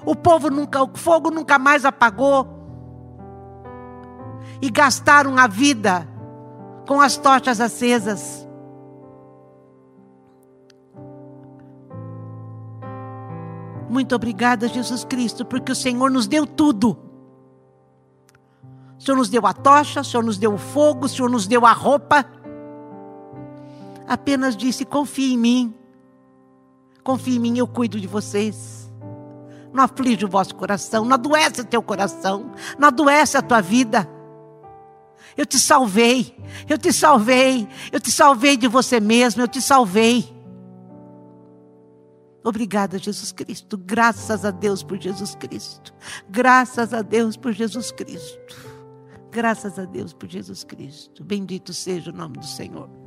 O 0.06 0.16
povo 0.16 0.50
nunca, 0.50 0.84
o 0.84 0.90
fogo 0.96 1.32
nunca 1.32 1.58
mais 1.58 1.86
apagou. 1.86 2.48
E 4.62 4.70
gastaram 4.70 5.38
a 5.38 5.48
vida 5.48 6.08
com 6.88 7.00
as 7.00 7.18
tochas 7.18 7.62
acesas. 7.62 8.48
Muito 13.90 14.14
obrigada, 14.16 14.68
Jesus 14.68 15.06
Cristo, 15.06 15.46
porque 15.46 15.72
o 15.72 15.76
Senhor 15.76 16.12
nos 16.12 16.28
deu 16.28 16.46
tudo. 16.46 16.98
O 18.98 19.02
Senhor 19.02 19.18
nos 19.18 19.30
deu 19.30 19.46
a 19.46 19.54
tocha, 19.54 20.02
o 20.02 20.04
Senhor 20.04 20.24
nos 20.24 20.38
deu 20.38 20.54
o 20.54 20.58
fogo, 20.58 21.06
o 21.06 21.10
Senhor 21.10 21.30
nos 21.30 21.48
deu 21.48 21.66
a 21.66 21.72
roupa. 21.72 22.26
Apenas 24.08 24.58
disse: 24.58 24.84
confie 24.84 25.34
em 25.34 25.38
mim. 25.38 25.77
Confie 27.08 27.38
em 27.38 27.40
mim, 27.40 27.58
eu 27.58 27.66
cuido 27.66 27.98
de 28.02 28.06
vocês. 28.06 28.92
Não 29.72 29.82
aflige 29.82 30.26
o 30.26 30.28
vosso 30.28 30.54
coração, 30.54 31.06
não 31.06 31.14
adoece 31.14 31.62
o 31.62 31.64
teu 31.64 31.82
coração, 31.82 32.52
não 32.78 32.90
adoece 32.90 33.38
a 33.38 33.42
tua 33.42 33.62
vida. 33.62 34.06
Eu 35.38 35.46
te 35.46 35.58
salvei, 35.58 36.38
eu 36.68 36.78
te 36.78 36.92
salvei, 36.92 37.66
eu 37.94 38.02
te 38.02 38.12
salvei 38.12 38.58
de 38.58 38.68
você 38.68 39.00
mesmo, 39.00 39.42
eu 39.42 39.48
te 39.48 39.62
salvei. 39.62 40.36
Obrigada, 42.44 43.00
Jesus 43.00 43.32
Cristo. 43.32 43.78
Graças 43.78 44.44
a 44.44 44.52
Deus 44.52 44.84
por 44.84 45.00
Jesus 45.00 45.34
Cristo. 45.34 45.94
Graças 46.30 46.94
a 46.94 47.02
Deus 47.02 47.38
por 47.38 47.54
Jesus 47.54 47.90
Cristo. 47.90 48.54
Graças 49.32 49.80
a 49.80 49.86
Deus 49.86 50.12
por 50.12 50.28
Jesus 50.28 50.66
Cristo. 50.66 51.24
Bendito 51.24 51.74
seja 51.74 52.12
o 52.12 52.14
nome 52.14 52.38
do 52.38 52.46
Senhor. 52.46 53.07